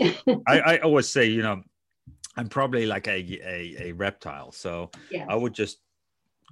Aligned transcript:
I, 0.46 0.60
I 0.60 0.78
always 0.78 1.08
say, 1.08 1.26
you 1.26 1.42
know, 1.42 1.62
I'm 2.36 2.48
probably 2.48 2.86
like 2.86 3.06
a 3.06 3.18
a, 3.44 3.88
a 3.88 3.92
reptile, 3.92 4.52
so 4.52 4.90
Yes. 5.10 5.26
I 5.28 5.34
would 5.36 5.54
just 5.54 5.78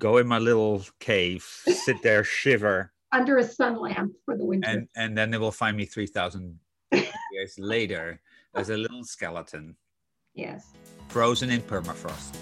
go 0.01 0.19
in 0.19 0.27
my 0.27 0.39
little 0.39 0.85
cave, 1.01 1.43
sit 1.67 2.03
there, 2.03 2.25
shiver, 2.25 2.93
Under 3.13 3.37
a 3.39 3.45
sun 3.45 3.79
lamp 3.79 4.13
for 4.25 4.37
the 4.37 4.45
winter. 4.45 4.69
and 4.69 4.89
and 4.97 5.17
then 5.19 5.31
they 5.31 5.39
will 5.39 5.53
find 5.53 5.77
me 5.77 5.85
three 5.85 6.07
thousand 6.07 6.59
years 7.33 7.59
later 7.59 8.21
as 8.55 8.71
a 8.71 8.77
little 8.77 9.05
skeleton, 9.05 9.77
yes. 10.35 10.69
frozen 11.09 11.51
in 11.51 11.61
permafrost. 11.63 12.37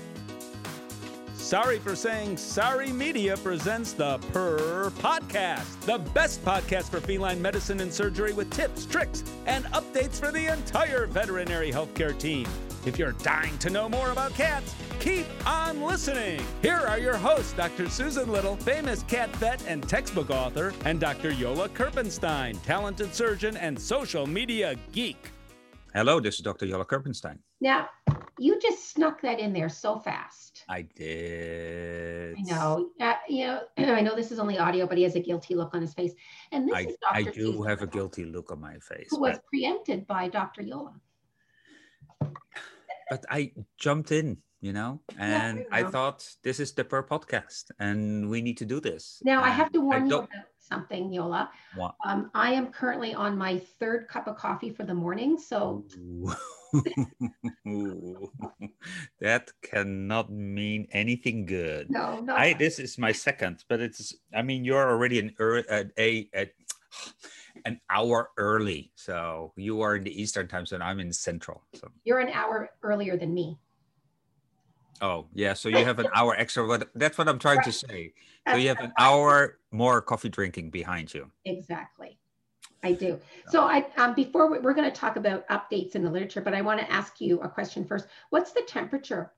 Sorry 1.50 1.80
for 1.80 1.96
saying 1.96 2.36
Sorry 2.36 2.92
Media 2.92 3.36
presents 3.36 3.92
the 3.92 4.18
Purr 4.32 4.92
Podcast, 5.00 5.80
the 5.80 5.98
best 5.98 6.44
podcast 6.44 6.90
for 6.90 7.00
feline 7.00 7.42
medicine 7.42 7.80
and 7.80 7.92
surgery 7.92 8.32
with 8.32 8.48
tips, 8.50 8.86
tricks, 8.86 9.24
and 9.46 9.64
updates 9.72 10.20
for 10.20 10.30
the 10.30 10.46
entire 10.46 11.06
veterinary 11.06 11.72
healthcare 11.72 12.16
team. 12.16 12.46
If 12.86 13.00
you're 13.00 13.14
dying 13.14 13.58
to 13.58 13.68
know 13.68 13.88
more 13.88 14.12
about 14.12 14.32
cats, 14.34 14.76
keep 15.00 15.26
on 15.44 15.82
listening. 15.82 16.40
Here 16.62 16.84
are 16.86 17.00
your 17.00 17.16
hosts, 17.16 17.52
Dr. 17.54 17.90
Susan 17.90 18.30
Little, 18.30 18.54
famous 18.54 19.02
cat 19.02 19.34
vet 19.38 19.60
and 19.66 19.82
textbook 19.88 20.30
author, 20.30 20.72
and 20.84 21.00
Dr. 21.00 21.32
Jolle 21.32 21.68
Kirpensteijn, 21.70 22.62
talented 22.62 23.12
surgeon 23.12 23.56
and 23.56 23.76
social 23.76 24.24
media 24.24 24.76
geek. 24.92 25.32
Hello, 25.94 26.20
this 26.20 26.36
is 26.36 26.42
Dr. 26.42 26.66
Jolle 26.66 26.84
Kirpensteijn. 26.84 27.38
Now, 27.60 27.88
you 28.38 28.60
just 28.60 28.92
snuck 28.92 29.20
that 29.22 29.40
in 29.40 29.52
there 29.52 29.68
so 29.68 29.98
fast. 29.98 30.49
I 30.70 30.82
did. 30.82 32.36
I 32.38 32.42
know. 32.42 32.90
Uh, 33.00 33.14
you 33.28 33.44
know, 33.44 33.62
I 33.76 34.00
know 34.00 34.14
this 34.14 34.30
is 34.30 34.38
only 34.38 34.56
audio, 34.56 34.86
but 34.86 34.96
he 34.96 35.02
has 35.02 35.16
a 35.16 35.20
guilty 35.20 35.56
look 35.56 35.74
on 35.74 35.80
his 35.80 35.92
face. 35.92 36.12
And 36.52 36.68
this 36.68 36.76
I, 36.76 36.80
is 36.82 36.96
I 37.10 37.22
do 37.24 37.32
Susan 37.32 37.66
have 37.66 37.82
a 37.82 37.88
guilty 37.88 38.24
look 38.24 38.52
on 38.52 38.60
my 38.60 38.78
face, 38.78 39.08
Who 39.10 39.20
was 39.20 39.40
preempted 39.48 40.06
by 40.06 40.28
Dr. 40.28 40.62
Jolle. 40.62 40.94
but 43.10 43.24
I 43.28 43.50
jumped 43.78 44.12
in, 44.12 44.36
you 44.60 44.72
know, 44.72 45.00
and 45.18 45.64
I 45.72 45.78
I 45.80 45.82
know. 45.82 45.90
thought 45.90 46.26
this 46.42 46.60
is 46.60 46.72
the 46.72 46.84
Purr 46.84 47.02
podcast, 47.02 47.70
and 47.78 48.28
we 48.28 48.42
need 48.42 48.56
to 48.58 48.66
do 48.66 48.80
this. 48.80 49.20
Now, 49.24 49.42
I 49.42 49.48
have 49.50 49.72
to 49.72 49.80
warn 49.80 50.06
you 50.08 50.16
about 50.18 50.28
something, 50.58 51.10
Jolle. 51.10 51.48
want- 51.76 51.94
Um, 52.04 52.30
I 52.34 52.52
am 52.52 52.68
currently 52.70 53.14
on 53.14 53.36
my 53.38 53.58
third 53.80 54.06
cup 54.08 54.28
of 54.28 54.36
coffee 54.36 54.70
for 54.70 54.84
the 54.84 54.94
morning. 54.94 55.38
So, 55.38 55.84
that 59.20 59.50
cannot 59.62 60.30
mean 60.30 60.86
anything 60.92 61.46
good. 61.46 61.90
no, 61.90 62.20
no. 62.20 62.34
I 62.36 62.52
this 62.54 62.78
is 62.78 62.98
my 62.98 63.12
second, 63.12 63.64
but 63.68 63.80
it's 63.80 64.14
I 64.34 64.42
mean 64.42 64.64
you're 64.64 64.88
already 64.88 65.18
an 65.18 65.34
a 65.98 66.28
at 66.34 66.50
an 67.64 67.80
hour 67.90 68.30
early, 68.36 68.92
so 68.94 69.52
you 69.56 69.80
are 69.80 69.96
in 69.96 70.04
the 70.04 70.14
Eastern 70.22 70.48
time 70.48 70.66
zone. 70.66 70.82
I'm 70.82 71.00
in 71.00 71.12
Central. 71.12 71.62
So 71.74 71.88
You're 72.04 72.20
an 72.20 72.30
hour 72.30 72.70
earlier 72.82 73.16
than 73.16 73.34
me. 73.34 73.58
Oh 75.00 75.26
yeah, 75.34 75.54
so 75.54 75.68
you 75.68 75.84
have 75.84 75.98
an 75.98 76.08
hour 76.14 76.34
extra. 76.36 76.66
But 76.66 76.90
that's 76.94 77.18
what 77.18 77.28
I'm 77.28 77.38
trying 77.38 77.62
to 77.62 77.72
say. 77.72 78.12
So 78.48 78.56
you 78.56 78.68
have 78.68 78.80
an 78.80 78.92
hour 78.98 79.58
more 79.70 80.00
coffee 80.02 80.28
drinking 80.28 80.70
behind 80.70 81.12
you. 81.12 81.30
Exactly. 81.44 82.18
I 82.82 82.92
do. 82.92 83.20
So 83.48 83.62
I, 83.62 83.86
um, 83.98 84.14
before 84.14 84.50
we, 84.50 84.58
we're 84.58 84.72
going 84.72 84.90
to 84.90 84.96
talk 84.96 85.16
about 85.16 85.46
updates 85.48 85.94
in 85.94 86.02
the 86.02 86.10
literature, 86.10 86.40
but 86.40 86.54
I 86.54 86.62
want 86.62 86.80
to 86.80 86.90
ask 86.90 87.20
you 87.20 87.40
a 87.40 87.48
question 87.48 87.84
first. 87.84 88.06
What's 88.30 88.52
the 88.52 88.62
temperature 88.62 89.32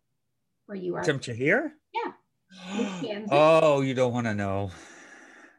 where 0.67 0.77
you 0.77 0.95
are? 0.95 1.03
Temperature 1.03 1.35
here? 1.35 1.75
Yeah. 1.93 2.13
Oh, 3.31 3.81
you 3.81 3.95
don't 3.95 4.13
want 4.13 4.27
to 4.27 4.35
know. 4.35 4.71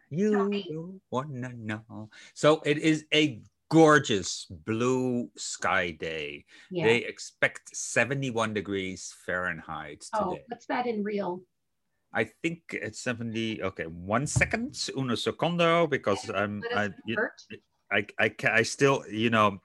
You 0.10 0.32
Tell 0.32 0.46
me. 0.46 0.68
don't 0.72 1.02
want 1.10 1.34
to 1.44 1.54
know. 1.58 2.10
So 2.36 2.62
it 2.66 2.78
is 2.78 3.06
a 3.14 3.42
gorgeous 3.74 4.46
blue 4.50 5.30
sky 5.36 5.92
day. 5.92 6.46
yeah. 6.70 6.86
They 6.86 6.98
expect 6.98 7.76
71 7.76 8.54
degrees 8.54 9.14
Fahrenheit 9.26 10.06
oh, 10.14 10.32
today. 10.32 10.44
what's 10.48 10.68
that 10.68 10.86
in 10.86 11.04
real? 11.04 11.42
I 12.14 12.26
think 12.44 12.62
it's 12.70 13.00
70. 13.00 13.64
Okay, 13.64 13.86
one 13.86 14.28
second, 14.28 14.78
uno 14.96 15.16
secondo, 15.16 15.88
because 15.88 16.30
I'm, 16.30 16.62
Let 16.76 16.92
us 16.92 17.48
I, 17.92 17.98
I, 17.98 18.06
I, 18.20 18.36
I 18.60 18.62
still, 18.62 19.04
you 19.10 19.32
know, 19.32 19.58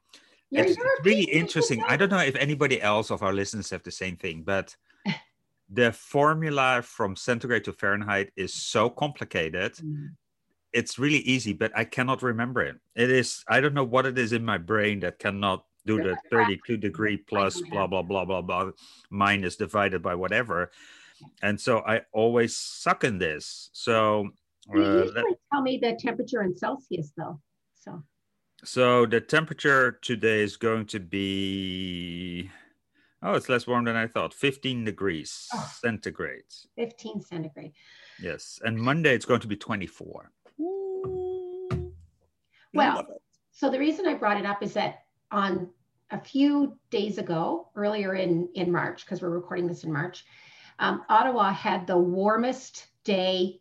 You're 0.50 0.64
it's, 0.64 0.78
it's 0.78 1.04
really 1.04 1.30
interesting. 1.30 1.84
I 1.86 1.98
don't 1.98 2.10
know 2.10 2.18
if 2.18 2.36
anybody 2.36 2.80
else 2.80 3.10
of 3.10 3.22
our 3.22 3.34
listeners 3.34 3.68
have 3.70 3.82
the 3.82 3.90
same 3.90 4.16
thing, 4.16 4.44
but 4.46 4.74
the 5.70 5.92
formula 5.92 6.80
from 6.82 7.14
centigrade 7.14 7.64
to 7.64 7.74
Fahrenheit 7.74 8.32
is 8.36 8.54
so 8.54 8.88
complicated. 8.88 9.74
Mm, 9.74 10.16
It's 10.72 10.98
really 10.98 11.18
easy, 11.20 11.52
but 11.52 11.72
I 11.76 11.84
cannot 11.84 12.22
remember 12.22 12.62
it. 12.62 12.76
It 12.94 13.10
is, 13.10 13.42
I 13.48 13.60
don't 13.60 13.74
know 13.74 13.84
what 13.84 14.06
it 14.06 14.18
is 14.18 14.32
in 14.32 14.44
my 14.44 14.58
brain 14.58 15.00
that 15.00 15.18
cannot 15.18 15.64
do 15.86 15.96
the 16.02 16.16
32 16.30 16.76
degree 16.76 17.16
plus 17.16 17.60
blah, 17.70 17.86
blah, 17.86 18.02
blah, 18.02 18.24
blah, 18.26 18.42
blah, 18.42 18.70
minus 19.10 19.56
divided 19.56 20.02
by 20.02 20.14
whatever. 20.14 20.70
And 21.42 21.58
so 21.58 21.78
I 21.80 22.02
always 22.12 22.54
suck 22.56 23.04
in 23.04 23.18
this. 23.18 23.70
So, 23.72 24.28
You 24.74 24.82
uh, 24.82 24.92
usually 25.04 25.12
let- 25.22 25.24
tell 25.52 25.62
me 25.62 25.78
the 25.80 25.96
temperature 25.98 26.42
in 26.42 26.54
Celsius, 26.56 27.12
though. 27.16 27.40
So 27.74 28.02
So 28.64 29.06
the 29.06 29.20
temperature 29.22 29.92
today 30.02 30.42
is 30.42 30.56
going 30.58 30.86
to 30.86 31.00
be 31.00 32.50
oh, 33.22 33.34
it's 33.34 33.48
less 33.48 33.66
warm 33.66 33.84
than 33.84 33.96
I 33.96 34.06
thought. 34.06 34.34
15 34.34 34.84
degrees 34.84 35.48
Oh. 35.54 35.72
centigrade. 35.80 36.44
15 36.76 37.20
centigrade. 37.22 37.72
Yes. 38.20 38.60
And 38.64 38.76
Monday 38.76 39.14
it's 39.14 39.24
going 39.26 39.40
to 39.40 39.48
be 39.48 39.56
24. 39.56 40.30
Well, 42.74 43.06
So 43.50 43.70
the 43.70 43.78
reason 43.78 44.06
I 44.06 44.14
brought 44.14 44.38
it 44.38 44.46
up 44.46 44.62
is 44.62 44.74
that 44.74 45.04
on 45.30 45.68
a 46.10 46.20
few 46.20 46.78
days 46.90 47.18
ago, 47.18 47.68
earlier 47.74 48.14
in 48.14 48.48
in 48.54 48.70
March, 48.72 49.04
because 49.04 49.22
we're 49.22 49.30
recording 49.30 49.66
this 49.66 49.84
in 49.84 49.92
March, 49.92 50.24
um, 50.78 51.04
Ottawa 51.08 51.52
had 51.52 51.86
the 51.86 51.98
warmest 51.98 52.86
day 53.04 53.60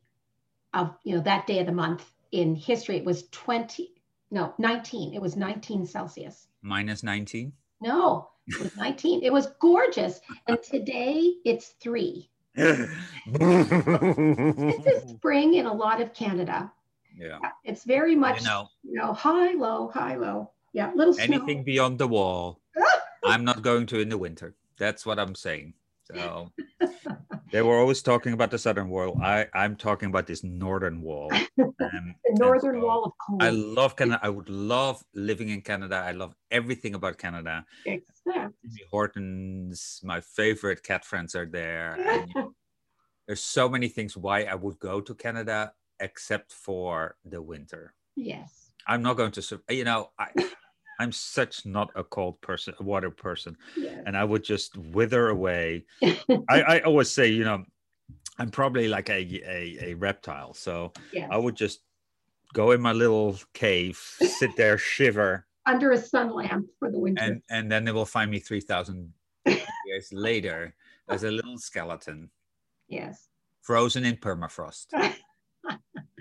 of 0.74 0.96
you 1.04 1.16
know 1.16 1.22
that 1.22 1.48
day 1.48 1.60
of 1.60 1.66
the 1.66 1.72
month 1.72 2.10
in 2.32 2.56
history. 2.56 2.98
It 2.98 3.06
was 3.06 3.28
20, 3.30 3.94
no, 4.32 4.54
19. 4.58 5.14
It 5.14 5.22
was 5.22 5.36
19 5.36 5.86
Celsius. 5.86 6.48
minus 6.62 7.04
19. 7.04 7.54
No, 7.82 8.30
it 8.48 8.60
was 8.60 8.76
19. 8.76 9.24
It 9.24 9.32
was 9.32 9.48
gorgeous. 9.60 10.20
And 10.48 10.62
today 10.62 11.36
it's 11.46 11.70
three. 11.80 12.30
This 12.58 12.90
is 14.86 15.10
spring 15.10 15.56
in 15.56 15.66
a 15.66 15.74
lot 15.74 16.02
of 16.02 16.14
Canada. 16.14 16.72
Yeah. 17.18 17.40
It's 17.64 17.84
very 17.84 18.16
much 18.16 18.42
You 18.42 18.48
know, 18.48 18.70
you 18.84 18.94
know 18.94 19.14
high, 19.14 19.54
low, 19.54 19.90
high, 19.90 20.16
low. 20.16 20.52
Yeah, 20.74 20.92
little 20.96 21.14
snow. 21.14 21.24
anything 21.24 21.64
beyond 21.64 21.98
the 22.00 22.08
wall, 22.08 22.62
I'm 23.26 23.44
not 23.44 23.62
going 23.62 23.86
to 23.88 24.00
in 24.00 24.10
the 24.10 24.18
winter. 24.18 24.56
That's 24.78 25.06
what 25.06 25.20
I'm 25.20 25.36
saying. 25.36 25.74
So 26.04 26.52
they 27.52 27.62
were 27.62 27.78
always 27.78 28.02
talking 28.02 28.34
about 28.34 28.52
the 28.52 28.58
southern 28.58 28.90
wall. 28.90 29.20
I, 29.22 29.48
I'm 29.54 29.76
talking 29.76 30.10
about 30.10 30.28
this 30.28 30.44
northern 30.44 31.02
wall. 31.02 31.30
Um, 31.34 31.46
the 31.80 32.16
northern 32.34 32.80
so 32.80 32.86
wall 32.86 33.04
of 33.06 33.12
cold. 33.26 33.44
I 33.44 33.50
love 33.50 33.96
Canada. 33.96 34.20
I 34.22 34.30
would 34.30 34.50
love 34.50 35.04
living 35.14 35.50
in 35.50 35.62
Canada. 35.62 35.96
I 35.96 36.12
love 36.12 36.36
everything 36.52 36.96
about 36.96 37.18
Canada. 37.18 37.66
Except, 37.86 38.16
Jimmy 38.26 38.84
Hortons, 38.92 40.00
my 40.04 40.22
favorite 40.22 40.84
cat 40.84 41.04
friends 41.04 41.36
are 41.36 41.46
there. 41.46 41.98
And, 42.00 42.30
you 42.30 42.42
know, 42.42 42.54
there's 43.26 43.44
so 43.44 43.68
many 43.68 43.90
things 43.90 44.16
why 44.16 44.44
I 44.44 44.56
would 44.56 44.80
go 44.80 45.02
to 45.02 45.14
Canada 45.14 45.74
except 46.00 46.52
for 46.54 47.16
the 47.26 47.42
winter. 47.42 47.94
yes. 48.16 48.64
I'm 48.90 49.02
not 49.02 49.18
going 49.18 49.32
to, 49.34 49.62
you 49.70 49.84
know, 49.84 50.12
I, 50.18 50.30
I'm 51.00 51.12
such 51.12 51.66
not 51.66 51.92
a 51.96 52.06
cold 52.06 52.40
person, 52.40 52.74
a 52.80 52.84
water 52.84 53.12
person, 53.12 53.58
Yes. 53.76 54.02
and 54.06 54.16
I 54.16 54.24
would 54.24 54.46
just 54.46 54.78
wither 54.78 55.28
away. 55.28 55.84
I, 56.02 56.62
I 56.62 56.80
always 56.82 57.10
say, 57.12 57.28
you 57.28 57.44
know, 57.44 57.66
I'm 58.40 58.50
probably 58.50 58.88
like 58.88 59.10
a, 59.10 59.20
a, 59.46 59.92
a 59.92 59.94
reptile. 59.96 60.54
So 60.54 60.94
yes. 61.12 61.28
I 61.30 61.36
would 61.38 61.56
just 61.56 61.82
go 62.54 62.72
in 62.72 62.80
my 62.80 62.94
little 62.94 63.38
cave, 63.54 63.98
sit 64.22 64.56
there, 64.56 64.78
shiver, 64.96 65.46
Under 65.66 65.92
a 65.92 65.98
sun 65.98 66.34
lamp 66.34 66.68
for 66.80 66.90
the 66.90 66.98
winter. 67.00 67.22
and 67.22 67.42
and 67.50 67.70
then 67.70 67.84
they 67.84 67.92
will 67.92 68.06
find 68.06 68.32
me 68.32 68.40
3000 68.40 69.12
years 69.86 70.14
later 70.14 70.74
as 71.10 71.24
a 71.24 71.32
little 71.32 71.58
skeleton 71.58 72.30
yes. 72.88 73.28
frozen 73.62 74.06
in 74.06 74.16
permafrost 74.16 74.88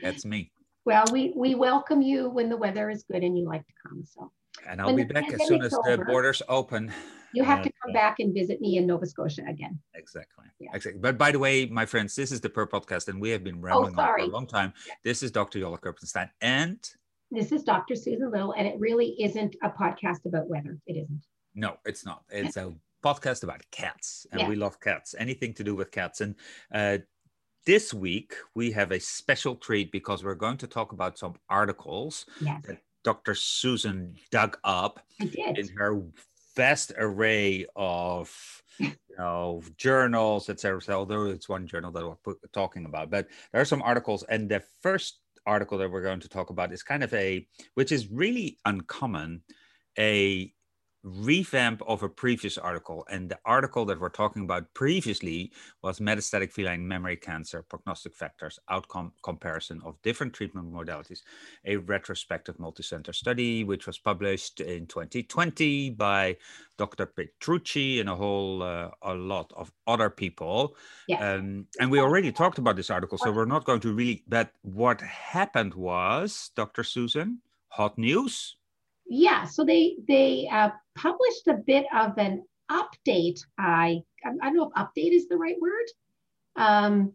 that's 0.03 0.25
me 0.25 0.51
Well, 0.85 1.05
we 1.13 1.33
we 1.37 1.55
welcome 1.55 2.01
you 2.03 2.31
when 2.31 2.49
the 2.49 2.57
weather 2.57 2.91
is 2.91 3.05
good 3.11 3.23
and 3.25 3.37
you 3.39 3.45
like 3.47 3.67
to 3.67 3.73
come. 3.83 4.05
So 4.05 4.31
and 4.69 4.81
i'll 4.81 4.87
When 4.89 4.97
be 4.97 5.05
back 5.05 5.33
as 5.33 5.47
soon 5.47 5.63
as 5.63 5.73
pandemic's 5.75 5.99
the 5.99 6.05
borders 6.07 6.43
open 6.49 6.93
you 7.33 7.43
have 7.45 7.63
to 7.63 7.71
come 7.83 7.93
back 7.93 8.21
and 8.21 8.33
visit 8.33 8.61
me 8.61 8.79
in 8.79 8.87
Nova 8.87 9.05
Scotia 9.07 9.43
again. 9.49 9.79
exactly 9.95 10.47
Yeah. 10.59 10.71
exactly 10.75 11.01
but 11.01 11.19
by 11.19 11.31
the 11.33 11.39
way 11.39 11.67
my 11.67 11.85
friends 11.87 12.15
this 12.15 12.31
is 12.33 12.41
the 12.41 12.49
Purr 12.49 12.67
podcast 12.67 13.09
and 13.09 13.21
we 13.21 13.31
have 13.31 13.45
been 13.45 13.61
rambling 13.61 13.99
on 13.99 14.07
for 14.07 14.21
Oh, 14.21 14.25
a 14.25 14.31
long 14.39 14.47
time 14.47 14.73
this 15.05 15.23
is 15.23 15.31
dr 15.31 15.59
Jolle 15.59 15.79
Kirpensteijn, 15.79 16.31
and 16.41 16.79
This 17.31 17.51
is 17.53 17.65
Dr. 17.65 17.97
Susan 17.97 18.31
Little, 18.31 18.53
and 18.57 18.67
it 18.71 18.77
really 18.79 19.09
isn't 19.27 19.57
a 19.69 19.71
podcast 19.83 20.23
about 20.31 20.47
weather. 20.49 20.79
It 20.87 20.97
isn't. 21.03 21.25
no 21.55 21.71
it's 21.85 22.05
not 22.07 22.23
it's 22.31 22.57
a 22.57 22.73
podcast 23.09 23.43
about 23.43 23.63
cats 23.81 24.27
and 24.31 24.41
Yeah. 24.41 24.49
we 24.49 24.57
love 24.57 24.79
cats 24.81 25.15
anything 25.19 25.53
to 25.59 25.65
do 25.69 25.75
with 25.81 25.91
cats 25.91 26.21
and 26.25 26.33
uh 26.73 26.99
this 27.67 27.93
week 27.93 28.35
we 28.55 28.71
have 28.71 28.93
a 28.93 29.01
special 29.01 29.57
treat 29.57 29.93
because 29.93 30.25
we're 30.25 30.35
going 30.35 30.57
to 30.57 30.67
talk 30.67 30.93
about 30.93 31.19
some 31.19 31.35
articles 31.51 32.25
Yes, 32.41 32.63
that 32.67 32.79
Dr. 33.05 33.35
Susan 33.35 34.17
dug 34.31 34.57
up 34.65 35.01
in 35.21 35.69
her 35.77 36.03
vast 36.57 36.93
array 36.97 37.67
of 37.77 38.35
you 38.79 38.93
know 39.19 39.63
journals, 39.77 40.49
etc. 40.49 40.81
So 40.81 40.93
although 40.95 41.27
it's 41.27 41.49
one 41.49 41.67
journal 41.67 41.93
that 41.93 42.17
we're 42.25 42.35
talking 42.53 42.87
about, 42.87 43.11
but 43.11 43.29
there 43.53 43.61
are 43.61 43.67
some 43.67 43.83
articles, 43.83 44.25
and 44.25 44.49
the 44.49 44.63
first 44.81 45.21
article 45.47 45.79
that 45.79 45.91
we're 45.91 46.03
going 46.03 46.21
to 46.21 46.29
talk 46.29 46.51
about 46.51 46.73
is 46.73 46.83
kind 46.83 47.05
of 47.05 47.15
a, 47.15 47.47
which 47.75 47.93
is 47.93 48.11
really 48.11 48.59
uncommon, 48.65 49.43
a 49.99 50.53
revamp 51.07 51.81
of 51.87 52.03
a 52.03 52.09
previous 52.09 52.59
article. 52.59 53.07
And 53.09 53.29
the 53.29 53.39
article 53.45 53.85
that 53.85 54.01
we're 54.01 54.09
talking 54.09 54.43
about 54.43 54.75
previously 54.75 55.53
was 55.83 56.01
metastatic 56.01 56.53
feline 56.53 56.87
mammary 56.87 57.17
cancer 57.17 57.63
prognostic 57.63 58.15
factors 58.17 58.59
outcome 58.69 59.13
comparison 59.23 59.81
of 59.85 60.03
different 60.03 60.33
treatment 60.33 60.73
modalities, 60.73 61.23
a 61.65 61.77
retrospective 61.77 62.57
multicenter 62.57 63.15
study, 63.15 63.63
which 63.63 63.87
was 63.87 63.99
published 63.99 64.61
in 64.61 64.87
2020 64.87 65.91
by 65.91 66.37
Dr. 66.77 67.07
Petrucci 67.07 68.01
and 68.01 68.09
a 68.09 68.17
whole 68.17 68.63
uh, 68.63 68.91
a 69.03 69.15
lot 69.15 69.53
of 69.57 69.73
other 69.87 70.11
people. 70.11 70.77
Yes. 71.07 71.23
Um, 71.23 71.67
and 71.79 71.91
we 71.91 72.01
already 72.01 72.33
talked 72.33 72.59
about 72.59 72.75
this 72.75 72.91
article, 72.91 73.17
so 73.17 73.31
we're 73.31 73.45
not 73.45 73.65
going 73.65 73.81
to 73.81 73.93
really. 73.93 74.25
But 74.27 74.51
what 74.63 75.01
happened 75.01 75.75
was, 75.75 76.51
Dr. 76.57 76.83
Susan, 76.83 77.41
hot 77.69 77.97
news 77.97 78.57
yeah, 79.09 79.45
so 79.45 79.65
they 79.65 79.97
they 80.09 80.49
uh, 80.51 80.71
published 80.97 81.47
a 81.47 81.55
bit 81.55 81.87
of 81.95 82.19
an 82.19 82.45
update. 82.71 83.41
I 83.59 84.03
I 84.25 84.31
don't 84.31 84.57
know 84.57 84.71
if 84.71 84.73
update 84.75 85.15
is 85.15 85.29
the 85.29 85.37
right 85.37 85.57
word. 85.61 85.87
Um, 86.57 87.13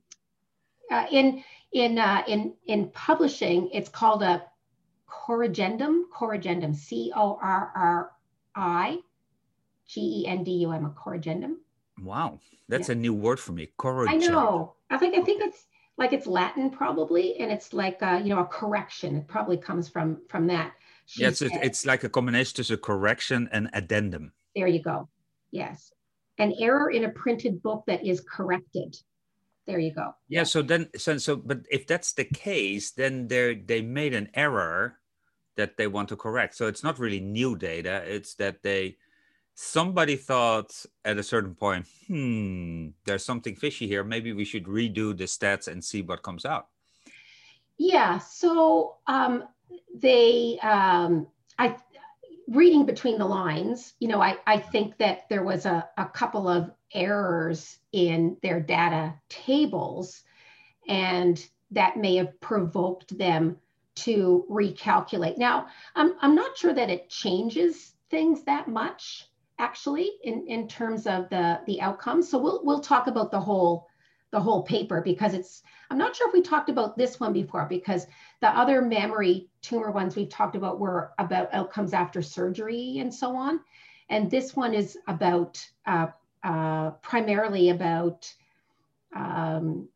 uh, 0.89 1.06
in 1.12 1.44
in 1.74 1.98
uh, 1.98 2.24
in 2.28 2.54
in 2.68 2.89
publishing, 2.89 3.69
it's 3.74 3.89
called 3.89 4.24
a 4.24 4.44
corrigendum. 5.10 6.04
Corrigendum. 6.13 6.75
C 6.75 7.12
O 7.16 7.39
R 7.42 7.72
R 7.75 8.12
I 8.56 9.00
G 9.88 10.24
E 10.24 10.28
N 10.28 10.44
D 10.44 10.51
U 10.51 10.72
M. 10.72 10.86
A 10.86 10.89
corrigendum. 10.89 11.56
Wow, 12.01 12.39
that's 12.68 12.89
yeah. 12.89 12.94
a 12.94 12.98
new 12.98 13.13
word 13.13 13.39
for 13.39 13.51
me. 13.51 13.69
Corrigendum. 13.78 14.10
I 14.10 14.16
know. 14.16 14.75
I 14.89 14.98
think 14.98 15.18
I 15.18 15.22
think 15.22 15.42
it's 15.44 15.66
like 15.98 16.13
it's 16.13 16.28
Latin 16.28 16.69
probably, 16.69 17.38
and 17.38 17.51
it's 17.51 17.74
like 17.74 18.01
uh, 18.01 18.22
you 18.24 18.30
know 18.33 18.42
a 18.42 18.45
correction. 18.45 19.18
It 19.18 19.28
probably 19.28 19.57
comes 19.57 19.88
from 19.89 20.22
from 20.28 20.48
that 20.48 20.74
yeah, 21.15 21.27
it's, 21.27 21.41
it's 21.41 21.85
like 21.85 22.03
a 22.03 22.09
combination 22.09 22.61
of 22.61 22.71
a 22.71 22.77
correction 22.77 23.49
and 23.51 23.69
addendum. 23.73 24.31
There 24.55 24.67
you 24.67 24.81
go. 24.81 25.09
Yes. 25.51 25.91
An 26.37 26.53
error 26.59 26.89
in 26.91 27.05
a 27.05 27.09
printed 27.09 27.61
book 27.61 27.83
that 27.87 28.05
is 28.05 28.21
corrected. 28.21 28.95
There 29.67 29.79
you 29.79 29.93
go. 29.93 30.15
Yeah. 30.27 30.43
So 30.43 30.61
then, 30.61 30.89
so, 30.97 31.17
so 31.17 31.35
but 31.35 31.59
if 31.69 31.85
that's 31.85 32.13
the 32.13 32.25
case, 32.25 32.91
then 32.91 33.27
they 33.27 33.55
they 33.55 33.81
made 33.81 34.13
an 34.13 34.29
error 34.33 34.99
that 35.55 35.77
they 35.77 35.87
want 35.87 36.09
to 36.09 36.15
correct. 36.15 36.55
So 36.55 36.67
it's 36.67 36.83
not 36.83 36.99
really 36.99 37.19
new 37.19 37.55
data. 37.55 38.03
It's 38.05 38.33
that 38.35 38.63
they 38.63 38.97
somebody 39.53 40.15
thought 40.15 40.73
at 41.05 41.17
a 41.17 41.23
certain 41.23 41.53
point, 41.53 41.85
hmm, 42.07 42.87
there's 43.05 43.23
something 43.23 43.55
fishy 43.55 43.87
here. 43.87 44.03
Maybe 44.03 44.33
we 44.33 44.45
should 44.45 44.65
redo 44.65 45.15
the 45.15 45.25
stats 45.25 45.67
and 45.67 45.83
see 45.83 46.01
what 46.01 46.23
comes 46.23 46.45
out. 46.45 46.67
Yeah. 47.77 48.17
So 48.17 48.97
um, 49.07 49.43
they, 49.94 50.59
um, 50.62 51.27
I, 51.57 51.75
reading 52.47 52.85
between 52.85 53.18
the 53.18 53.25
lines, 53.25 53.94
you 54.00 54.07
know, 54.07 54.21
I, 54.21 54.38
I 54.45 54.57
think 54.57 54.97
that 54.97 55.29
there 55.29 55.44
was 55.44 55.65
a, 55.65 55.88
a 55.97 56.06
couple 56.06 56.47
of 56.47 56.71
errors 56.94 57.79
in 57.91 58.38
their 58.41 58.59
data 58.59 59.13
tables, 59.29 60.23
and 60.88 61.44
that 61.71 61.97
may 61.97 62.15
have 62.18 62.39
provoked 62.41 63.18
them 63.18 63.57
to 63.94 64.45
recalculate. 64.50 65.38
Now, 65.38 65.68
I'm, 65.95 66.13
I'm 66.21 66.35
not 66.35 66.57
sure 66.57 66.73
that 66.73 66.89
it 66.89 67.09
changes 67.09 67.94
things 68.09 68.44
that 68.44 68.68
much 68.68 69.27
actually 69.59 70.12
in, 70.23 70.47
in 70.47 70.68
terms 70.68 71.07
of 71.07 71.29
the, 71.29 71.62
the 71.68 71.79
outcomes. 71.81 72.29
So 72.29 72.38
we'll, 72.39 72.62
we'll 72.63 72.79
talk 72.81 73.07
about 73.07 73.31
the 73.31 73.39
whole 73.39 73.88
the 74.31 74.39
whole 74.39 74.63
paper 74.63 75.01
because 75.01 75.33
it's 75.33 75.62
i'm 75.89 75.98
not 75.98 76.16
sure 76.16 76.28
if 76.28 76.33
we 76.33 76.42
talked 76.42 76.69
about 76.69 76.98
this 76.98 77.19
one 77.19 77.33
before 77.33 77.66
because 77.69 78.07
the 78.42 78.50
other 78.50 78.81
mammary 78.81 79.48
tumor 79.62 79.92
ones 79.92 80.16
we've 80.16 80.30
talked 80.30 80.56
about 80.56 80.80
were 80.80 81.12
about 81.19 81.54
outcomes 81.54 81.94
after 81.94 82.22
surgery 82.22 82.98
and 83.00 83.13
so 83.13 83.36
on. 83.36 83.62
And 84.10 84.30
this 84.30 84.56
one 84.56 84.74
is 84.74 84.98
about 85.07 85.66
uh, 85.86 86.07
uh, 86.44 86.92
primarily 87.01 87.69
about 87.69 88.33
um, 89.16 89.88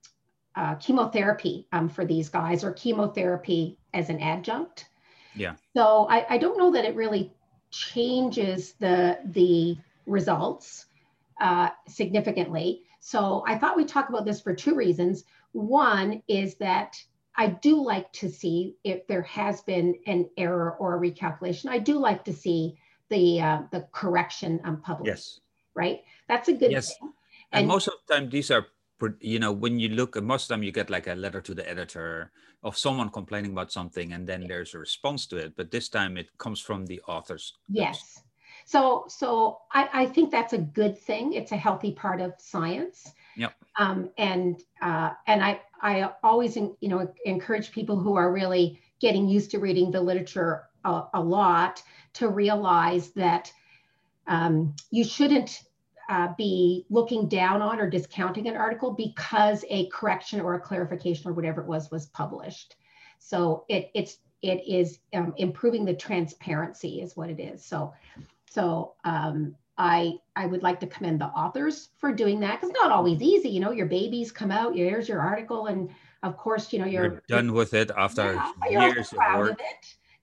uh, 0.56 0.76
chemotherapy 0.76 1.68
um, 1.72 1.90
for 1.90 2.06
these 2.06 2.30
guys 2.30 2.64
or 2.64 2.72
chemotherapy 2.72 3.78
as 3.94 4.10
an 4.10 4.20
adjunct. 4.22 4.88
Yeah. 5.36 5.56
So 5.76 6.08
I, 6.10 6.36
I 6.36 6.38
don't 6.38 6.58
know 6.58 6.72
that 6.72 6.86
it 6.86 6.96
really 6.96 7.34
changes 7.72 8.74
the 8.80 9.20
the 9.26 9.78
results 10.06 10.86
uh, 11.40 11.70
significantly 11.88 12.82
so 13.06 13.44
I 13.46 13.56
thought 13.60 13.78
we'd 13.78 13.88
talk 13.88 14.10
about 14.10 14.26
this 14.26 14.42
for 14.42 14.56
two 14.56 14.74
reasons. 14.74 15.26
One 15.52 16.24
is 16.28 16.56
that 16.56 17.00
I 17.36 17.50
do 17.50 17.80
like 17.80 18.12
to 18.14 18.28
see 18.32 18.78
if 18.84 19.06
there 19.06 19.22
has 19.22 19.62
been 19.62 19.94
an 20.08 20.28
error 20.38 20.76
or 20.80 20.96
a 20.96 21.00
recalculation. 21.00 21.70
I 21.70 21.78
do 21.78 22.00
like 22.00 22.26
to 22.26 22.34
see 22.34 22.80
the 23.10 23.42
uh, 23.42 23.62
the 23.72 23.88
correction 23.92 24.60
um, 24.64 24.82
published. 24.82 25.08
Yes. 25.08 25.40
Right. 25.76 26.02
That's 26.28 26.50
a 26.50 26.54
good 26.54 26.72
yes. 26.72 26.98
Thing. 26.98 27.14
And, 27.52 27.60
and 27.60 27.68
most 27.68 27.88
of 27.88 27.94
the 28.08 28.16
time, 28.16 28.32
these 28.32 28.50
are 28.50 28.66
you 29.20 29.38
know 29.38 29.52
when 29.52 29.78
you 29.78 29.90
look 29.90 30.18
at 30.18 30.24
most 30.24 30.46
of 30.46 30.48
the 30.48 30.56
time 30.56 30.64
you 30.64 30.72
get 30.72 30.90
like 30.90 31.06
a 31.06 31.14
letter 31.14 31.42
to 31.42 31.54
the 31.54 31.70
editor 31.70 32.32
of 32.64 32.76
someone 32.76 33.10
complaining 33.10 33.52
about 33.52 33.72
something 33.72 34.14
and 34.14 34.26
then 34.26 34.48
there's 34.48 34.74
a 34.74 34.80
response 34.80 35.28
to 35.28 35.36
it 35.36 35.54
but 35.58 35.70
this 35.70 35.90
time 35.90 36.16
it 36.16 36.30
comes 36.38 36.62
from 36.62 36.86
the 36.86 37.02
authors 37.02 37.54
yes 37.68 38.24
so, 38.65 39.06
so 39.07 39.59
I, 39.71 39.89
I 39.94 40.06
think 40.07 40.31
that's 40.31 40.53
a 40.53 40.57
good 40.57 40.97
thing. 40.97 41.33
It's 41.33 41.51
a 41.51 41.57
healthy 41.57 41.91
part 41.91 42.19
of 42.19 42.33
science. 42.39 43.12
Yep. 43.38 43.53
Um, 43.77 44.09
and 44.17 44.62
uh, 44.81 45.12
and 45.27 45.44
I 45.44 45.62
I 45.81 46.09
always 46.23 46.56
you 46.56 46.75
know 46.81 47.13
encourage 47.25 47.71
people 47.71 47.97
who 47.97 48.15
are 48.15 48.31
really 48.31 48.79
getting 49.00 49.27
used 49.27 49.51
to 49.51 49.59
reading 49.59 49.91
the 49.91 50.01
literature 50.01 50.63
a, 50.83 51.03
a 51.13 51.21
lot 51.21 51.83
to 52.13 52.29
realize 52.29 53.09
that 53.12 53.51
um, 54.27 54.73
you 54.89 55.03
shouldn't 55.03 55.62
uh, 56.09 56.29
be 56.38 56.85
looking 56.89 57.27
down 57.27 57.62
on 57.62 57.79
or 57.79 57.89
discounting 57.89 58.47
an 58.47 58.56
article 58.56 58.91
because 58.91 59.63
a 59.69 59.88
correction 59.89 60.39
or 60.39 60.56
a 60.56 60.59
clarification 60.59 61.29
or 61.29 61.33
whatever 61.33 61.62
it 61.62 61.67
was 61.67 61.91
was 61.91 62.07
published. 62.07 62.75
So 63.19 63.65
it 63.69 63.91
it's 63.94 64.17
it 64.41 64.63
is 64.67 65.00
um, 65.13 65.33
improving 65.38 65.85
the 65.85 65.94
transparency 65.94 67.01
is 67.01 67.15
what 67.15 67.29
it 67.29 67.39
is. 67.39 67.63
So 67.63 67.93
so 68.55 68.93
um, 69.03 69.53
I 69.77 70.13
I 70.38 70.45
would 70.45 70.63
like 70.63 70.79
to 70.79 70.88
commend 70.88 71.19
the 71.19 71.25
authors 71.25 71.89
for 71.97 72.13
doing 72.13 72.39
that 72.39 72.55
because 72.55 72.69
it's 72.69 72.79
not 72.81 72.91
always 72.91 73.21
easy. 73.21 73.50
You 73.50 73.59
know, 73.59 73.71
your 73.71 73.85
babies 73.85 74.31
come 74.31 74.50
out, 74.50 74.75
here's 74.75 75.09
your 75.09 75.19
article, 75.19 75.67
and 75.67 75.89
of 76.24 76.38
course, 76.38 76.71
you 76.71 76.79
know, 76.79 76.85
you're, 76.85 77.03
you're 77.03 77.24
done 77.27 77.53
with 77.53 77.74
it 77.74 77.91
after 77.97 78.41
yeah, 78.69 78.88
years 78.88 79.12
of 79.12 79.19
work. 79.38 79.59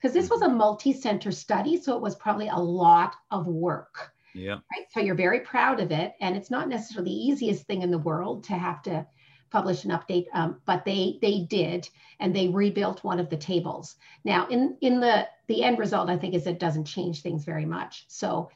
Because 0.01 0.15
this 0.15 0.31
was 0.31 0.43
a 0.43 0.49
multi-center 0.49 1.31
study, 1.31 1.81
so 1.81 1.95
it 1.95 2.03
was 2.03 2.17
probably 2.17 2.49
a 2.49 2.57
lot 2.57 3.15
of 3.31 3.47
work. 3.47 4.11
Yeah. 4.35 4.55
Right. 4.55 4.87
So 4.93 4.99
you're 4.99 5.15
very 5.15 5.41
proud 5.41 5.79
of 5.79 5.93
it, 5.93 6.15
and 6.21 6.37
it's 6.37 6.51
not 6.51 6.69
necessarily 6.69 7.11
the 7.11 7.17
easiest 7.17 7.67
thing 7.67 7.83
in 7.83 7.91
the 7.91 7.99
world 7.99 8.45
to 8.45 8.55
have 8.55 8.83
to 8.85 9.07
publish 9.53 9.85
an 9.85 9.91
update, 9.91 10.25
um, 10.33 10.61
but 10.65 10.85
they 10.85 11.19
they 11.21 11.47
did, 11.49 11.89
and 12.19 12.35
they 12.35 12.49
rebuilt 12.49 13.05
one 13.05 13.21
of 13.21 13.29
the 13.29 13.37
tables. 13.37 13.97
Now, 14.25 14.49
in 14.49 14.77
in 14.81 14.99
the 14.99 15.29
the 15.47 15.63
end 15.63 15.79
result, 15.79 16.09
I 16.09 16.17
think, 16.17 16.35
is 16.35 16.47
it 16.47 16.59
doesn't 16.59 16.87
change 16.87 17.21
things 17.21 17.45
very 17.45 17.67
much. 17.67 18.07
So 18.09 18.51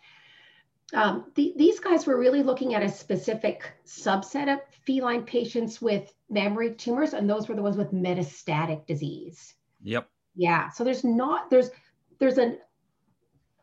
um, 0.94 1.30
the, 1.34 1.52
these 1.56 1.80
guys 1.80 2.06
were 2.06 2.18
really 2.18 2.42
looking 2.42 2.74
at 2.74 2.82
a 2.82 2.88
specific 2.88 3.70
subset 3.86 4.52
of 4.52 4.60
feline 4.86 5.22
patients 5.22 5.82
with 5.82 6.12
mammary 6.30 6.74
tumors, 6.74 7.12
and 7.12 7.28
those 7.28 7.48
were 7.48 7.54
the 7.54 7.62
ones 7.62 7.76
with 7.76 7.92
metastatic 7.92 8.86
disease. 8.86 9.54
Yep. 9.82 10.08
Yeah. 10.34 10.70
So 10.70 10.82
there's 10.82 11.04
not 11.04 11.50
there's 11.50 11.70
there's 12.18 12.38
an 12.38 12.58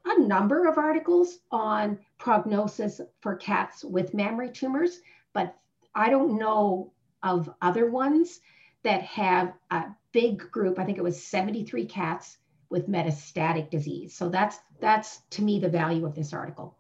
a 0.06 0.20
number 0.20 0.68
of 0.68 0.78
articles 0.78 1.40
on 1.50 1.98
prognosis 2.20 3.02
for 3.22 3.36
cats 3.38 3.84
with 3.84 4.14
mammary 4.14 4.52
tumors, 4.52 5.00
but 5.34 5.56
I 5.96 6.10
don't 6.10 6.38
know 6.38 6.93
of 7.24 7.50
other 7.62 7.90
ones 7.90 8.42
that 8.84 9.02
have 9.04 9.54
a 9.72 9.86
big 10.12 10.40
group. 10.52 10.78
I 10.78 10.86
think 10.86 10.98
it 10.98 11.04
was 11.04 11.22
73 11.24 11.86
cats 11.86 12.38
with 12.70 12.90
metastatic 12.90 13.70
disease. 13.70 14.14
So 14.14 14.30
that's 14.30 14.60
that's 14.80 15.22
to 15.32 15.42
me 15.42 15.60
the 15.60 15.70
value 15.70 16.06
of 16.06 16.16
this 16.16 16.34
article. 16.34 16.76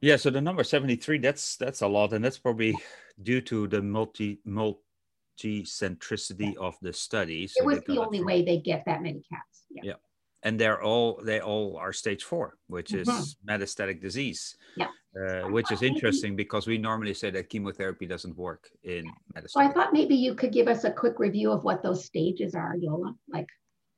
Yeah, 0.00 0.16
so 0.16 0.30
the 0.30 0.40
number 0.40 0.64
73 0.64 1.18
that's 1.18 1.56
that's 1.56 1.82
a 1.82 1.86
lot 1.86 2.12
and 2.12 2.24
that's 2.24 2.38
probably 2.38 2.76
due 3.22 3.40
to 3.42 3.66
the 3.66 3.82
multi 3.82 4.40
multi 4.44 5.62
centricity 5.64 6.56
of 6.56 6.76
the 6.82 6.92
study. 6.92 7.46
So 7.46 7.62
it 7.62 7.66
was 7.66 7.80
the 7.86 7.98
only 7.98 8.22
way 8.22 8.44
they 8.44 8.58
get 8.58 8.84
that 8.86 9.02
many 9.02 9.22
cats. 9.30 9.64
Yeah. 9.70 9.82
yeah. 9.84 9.94
And 10.42 10.58
they're 10.58 10.82
all 10.82 11.20
they 11.22 11.40
all 11.40 11.76
are 11.76 11.92
stage 11.92 12.24
4, 12.24 12.56
which 12.66 12.94
is 12.94 13.08
mm-hmm. 13.08 13.50
metastatic 13.50 14.00
disease. 14.00 14.56
Yeah. 14.76 14.88
Uh, 15.10 15.48
which 15.48 15.72
is 15.72 15.82
interesting 15.82 16.36
because 16.36 16.68
we 16.68 16.78
normally 16.78 17.12
say 17.12 17.30
that 17.30 17.48
chemotherapy 17.48 18.06
doesn't 18.06 18.36
work 18.36 18.70
in 18.84 19.04
medicine. 19.34 19.60
So 19.60 19.60
I 19.60 19.72
thought 19.72 19.92
maybe 19.92 20.14
you 20.14 20.36
could 20.36 20.52
give 20.52 20.68
us 20.68 20.84
a 20.84 20.90
quick 20.90 21.18
review 21.18 21.50
of 21.50 21.64
what 21.64 21.82
those 21.82 22.04
stages 22.04 22.54
are, 22.54 22.76
Jolle. 22.76 23.16
Like, 23.28 23.48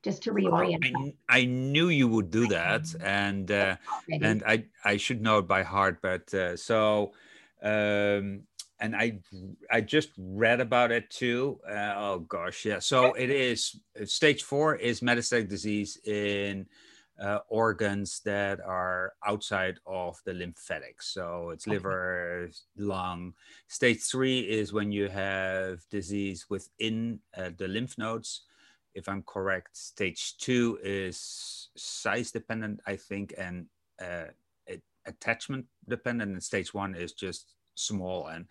just 0.02 0.22
to 0.22 0.32
reorient. 0.32 0.90
I, 1.28 1.40
I, 1.40 1.44
knew 1.44 1.90
you 1.90 2.08
would 2.08 2.30
do 2.30 2.48
that, 2.48 2.86
and 3.00 3.50
uh, 3.50 3.76
and 4.10 4.42
I 4.46 4.64
I 4.84 4.96
should 4.96 5.20
know 5.20 5.38
it 5.38 5.46
by 5.46 5.62
heart, 5.62 5.98
but 6.02 6.32
uh, 6.34 6.56
so. 6.56 7.12
Um, 7.62 8.42
and 8.82 8.96
I 8.96 9.20
I 9.70 9.80
just 9.80 10.10
read 10.18 10.60
about 10.60 10.90
it 10.90 11.08
too. 11.08 11.60
Uh, 11.66 11.94
oh 11.96 12.18
gosh, 12.28 12.64
yeah. 12.64 12.80
So 12.80 13.14
it 13.14 13.30
is 13.30 13.80
stage 14.04 14.42
four 14.42 14.74
is 14.74 15.00
metastatic 15.00 15.48
disease 15.48 15.96
in 16.04 16.66
uh, 17.22 17.38
organs 17.48 18.20
that 18.24 18.60
are 18.60 19.12
outside 19.24 19.78
of 19.86 20.20
the 20.24 20.34
lymphatics. 20.34 21.06
So 21.14 21.50
it's 21.50 21.66
okay. 21.66 21.76
liver, 21.76 22.50
lung. 22.76 23.34
Stage 23.68 24.02
three 24.02 24.40
is 24.40 24.72
when 24.72 24.90
you 24.90 25.08
have 25.08 25.88
disease 25.88 26.46
within 26.50 27.20
uh, 27.38 27.50
the 27.56 27.68
lymph 27.68 27.96
nodes. 27.98 28.42
If 28.94 29.08
I'm 29.08 29.22
correct, 29.22 29.76
stage 29.76 30.36
two 30.38 30.78
is 30.82 31.70
size 31.76 32.32
dependent, 32.32 32.80
I 32.84 32.96
think, 32.96 33.32
and 33.38 33.66
uh, 34.02 34.32
attachment 35.06 35.66
dependent. 35.88 36.32
And 36.32 36.42
stage 36.42 36.74
one 36.74 36.96
is 36.96 37.12
just 37.12 37.54
small 37.74 38.28
and 38.28 38.46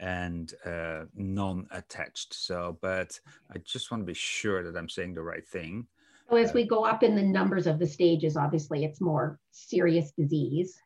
and 0.00 0.54
uh, 0.64 1.04
non-attached. 1.14 2.32
So, 2.32 2.78
but 2.80 3.20
I 3.54 3.58
just 3.58 3.90
want 3.90 4.00
to 4.02 4.06
be 4.06 4.14
sure 4.14 4.62
that 4.62 4.78
I'm 4.78 4.88
saying 4.88 5.14
the 5.14 5.22
right 5.22 5.46
thing. 5.46 5.86
So 6.30 6.36
as 6.36 6.50
uh, 6.50 6.52
we 6.54 6.64
go 6.64 6.84
up 6.86 7.02
in 7.02 7.14
the 7.14 7.22
numbers 7.22 7.66
of 7.66 7.78
the 7.78 7.86
stages, 7.86 8.36
obviously 8.36 8.84
it's 8.84 9.00
more 9.00 9.38
serious 9.50 10.12
disease. 10.12 10.80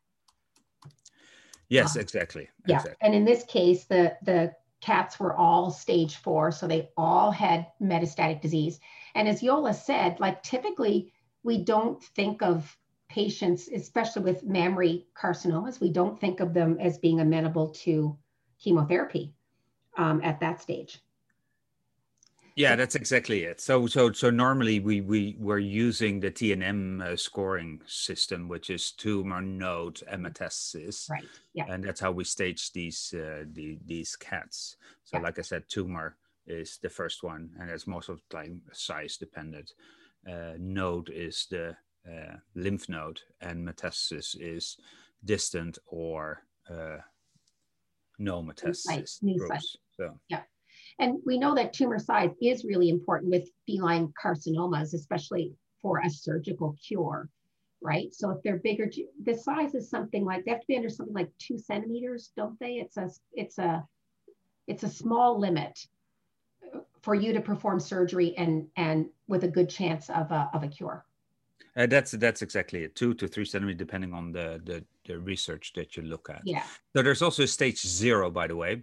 Yes, 1.69 1.97
um, 1.97 2.03
exactly. 2.03 2.49
Yeah, 2.67 2.77
exactly. 2.77 2.97
and 3.03 3.15
in 3.15 3.25
this 3.25 3.45
case, 3.45 3.85
the 3.85 4.17
the 4.23 4.53
cats 4.81 5.19
were 5.19 5.35
all 5.35 5.71
stage 5.71 6.17
four, 6.17 6.51
so 6.51 6.67
they 6.67 6.91
all 6.97 7.31
had 7.31 7.67
metastatic 7.81 8.41
disease. 8.43 8.81
And 9.15 9.29
as 9.29 9.41
Jolle 9.41 9.73
said, 9.73 10.19
like 10.21 10.43
typically 10.43 11.13
we 11.43 11.65
don't 11.65 12.03
think 12.03 12.43
of 12.43 12.77
patients, 13.15 13.69
especially 13.69 14.23
with 14.23 14.43
mammary 14.43 15.07
carcinomas, 15.15 15.81
we 15.81 15.89
don't 15.89 16.21
think 16.21 16.41
of 16.41 16.53
them 16.53 16.77
as 16.81 16.99
being 16.99 17.21
amenable 17.21 17.69
to 17.69 18.19
chemotherapy 18.59 19.33
um, 19.97 20.21
at 20.25 20.41
that 20.41 20.61
stage. 20.61 20.99
Yeah, 22.57 22.77
that's 22.77 22.95
exactly 22.95 23.45
it. 23.45 23.61
So, 23.61 23.87
so, 23.87 24.13
so 24.13 24.31
normally 24.31 24.79
we 24.79 25.01
we 25.01 25.37
were 25.41 25.59
using 25.59 26.21
the 26.21 26.31
TNM 26.31 27.03
uh, 27.03 27.17
scoring 27.17 27.81
system, 27.87 28.49
which 28.49 28.71
is 28.71 28.93
tumor 28.93 29.43
node 29.43 30.01
metastasis, 30.13 31.11
right? 31.11 31.25
Yeah, 31.53 31.67
and 31.69 31.83
that's 31.83 32.01
how 32.01 32.13
we 32.13 32.25
stage 32.25 32.73
these 32.73 33.13
uh, 33.13 33.45
the, 33.53 33.79
these 33.85 34.15
cats. 34.15 34.77
So, 35.03 35.17
yeah. 35.17 35.25
like 35.25 35.39
I 35.41 35.43
said, 35.43 35.65
tumor 35.69 36.17
is 36.47 36.79
the 36.81 36.91
first 36.91 37.25
one, 37.25 37.51
and 37.59 37.71
it's 37.71 37.89
most 37.89 38.09
of 38.09 38.21
the 38.21 38.37
time 38.37 38.63
size 38.73 39.17
dependent. 39.17 39.73
Uh, 40.29 40.55
node 40.59 41.11
is 41.11 41.47
the 41.51 41.77
uh, 42.09 42.37
lymph 42.55 42.89
node, 42.89 43.21
and 43.41 43.67
metastasis 43.67 44.37
is 44.39 44.77
distant 45.25 45.79
or 45.87 46.43
uh, 46.71 46.99
no 48.19 48.43
metastasis 48.43 49.23
new 49.23 49.39
site. 49.47 49.63
So 49.97 50.19
yeah. 50.29 50.43
And 50.99 51.19
we 51.25 51.39
know 51.39 51.55
that 51.55 51.73
tumor 51.73 51.99
size 51.99 52.31
is 52.41 52.65
really 52.65 52.89
important 52.89 53.31
with 53.31 53.49
feline 53.67 54.13
carcinomas, 54.23 54.95
especially 54.95 55.55
for 55.83 56.01
a 56.05 56.11
surgical 56.11 56.77
cure, 56.87 57.29
right? 57.83 58.15
So 58.15 58.31
if 58.31 58.43
they're 58.43 58.59
bigger, 58.59 58.91
the 59.23 59.35
size 59.35 59.75
is 59.75 59.91
something 59.91 60.25
like 60.25 60.45
they 60.45 60.53
have 60.53 60.61
to 60.61 60.67
be 60.67 60.77
under 60.77 60.89
something 60.89 61.15
like 61.15 61.31
two 61.39 61.59
centimeters, 61.59 62.33
don't 62.37 62.59
they? 62.61 62.75
It's 62.75 62.97
a 62.97 63.11
it's 63.33 63.59
a 63.59 63.85
it's 64.67 64.83
a 64.83 64.89
small 64.89 65.39
limit 65.39 65.79
for 67.03 67.15
you 67.15 67.33
to 67.35 67.41
perform 67.41 67.81
surgery 67.81 68.35
and 68.37 68.69
and 68.77 69.07
with 69.27 69.45
a 69.45 69.49
good 69.49 69.69
chance 69.69 70.09
of 70.11 70.31
a 70.31 70.51
of 70.55 70.63
a 70.63 70.69
cure. 70.69 71.05
Uh, 71.77 71.87
that's 71.87 72.13
that's 72.13 72.43
exactly 72.43 72.85
it. 72.85 72.95
Two 72.95 73.15
to 73.15 73.27
three 73.27 73.45
centimeters, 73.45 73.79
depending 73.79 74.15
on 74.15 74.33
the, 74.33 74.61
the, 74.65 74.85
the 75.07 75.19
research 75.19 75.73
that 75.75 75.97
you 75.97 76.05
look 76.05 76.29
at. 76.31 76.43
Yeah. 76.45 76.63
So 76.95 77.03
there's 77.03 77.23
also 77.23 77.45
stage 77.47 77.85
zero, 77.85 78.31
by 78.31 78.47
the 78.47 78.57
way, 78.57 78.83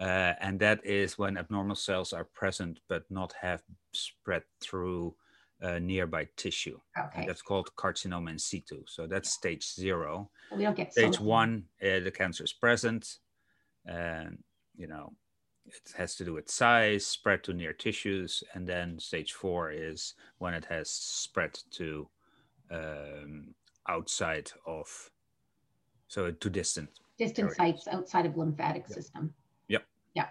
uh, 0.00 0.32
and 0.40 0.58
that 0.60 0.84
is 0.84 1.18
when 1.18 1.36
abnormal 1.36 1.76
cells 1.76 2.12
are 2.12 2.24
present 2.24 2.80
but 2.88 3.04
not 3.10 3.34
have 3.40 3.62
spread 3.92 4.42
through 4.60 5.14
uh, 5.62 5.78
nearby 5.78 6.26
tissue. 6.36 6.78
Okay. 6.98 7.20
And 7.20 7.28
that's 7.28 7.42
called 7.42 7.68
carcinoma 7.76 8.30
in 8.30 8.38
situ. 8.38 8.82
So 8.86 9.06
that's 9.06 9.28
yeah. 9.28 9.38
stage 9.38 9.74
zero. 9.74 10.30
We 10.50 10.62
don't 10.62 10.76
get 10.76 10.92
stage 10.92 11.16
so 11.16 11.22
one. 11.24 11.64
Uh, 11.82 12.00
the 12.00 12.10
cancer 12.10 12.44
is 12.44 12.52
present, 12.54 13.18
and 13.84 14.38
you 14.74 14.86
know 14.86 15.12
it 15.66 15.92
has 15.96 16.16
to 16.16 16.24
do 16.24 16.32
with 16.32 16.50
size, 16.50 17.06
spread 17.06 17.44
to 17.44 17.52
near 17.52 17.72
tissues, 17.72 18.42
and 18.54 18.66
then 18.66 18.98
stage 18.98 19.32
four 19.32 19.70
is 19.70 20.14
when 20.38 20.54
it 20.54 20.64
has 20.64 20.90
spread 20.90 21.58
to 21.72 22.08
um, 22.70 23.54
outside 23.88 24.50
of, 24.66 25.10
so 26.08 26.30
too 26.30 26.50
distant. 26.50 26.88
Distant 27.18 27.46
areas. 27.46 27.56
sites 27.56 27.88
outside 27.88 28.26
of 28.26 28.36
lymphatic 28.36 28.84
yep. 28.88 28.92
system. 28.92 29.34
Yep. 29.68 29.84
Yeah. 30.14 30.28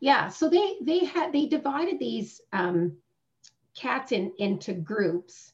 Yeah. 0.00 0.28
So 0.28 0.48
they 0.48 0.76
they 0.82 1.04
had 1.04 1.32
they 1.32 1.46
divided 1.46 1.98
these 1.98 2.40
um, 2.52 2.96
cats 3.76 4.12
in 4.12 4.32
into 4.38 4.72
groups. 4.74 5.52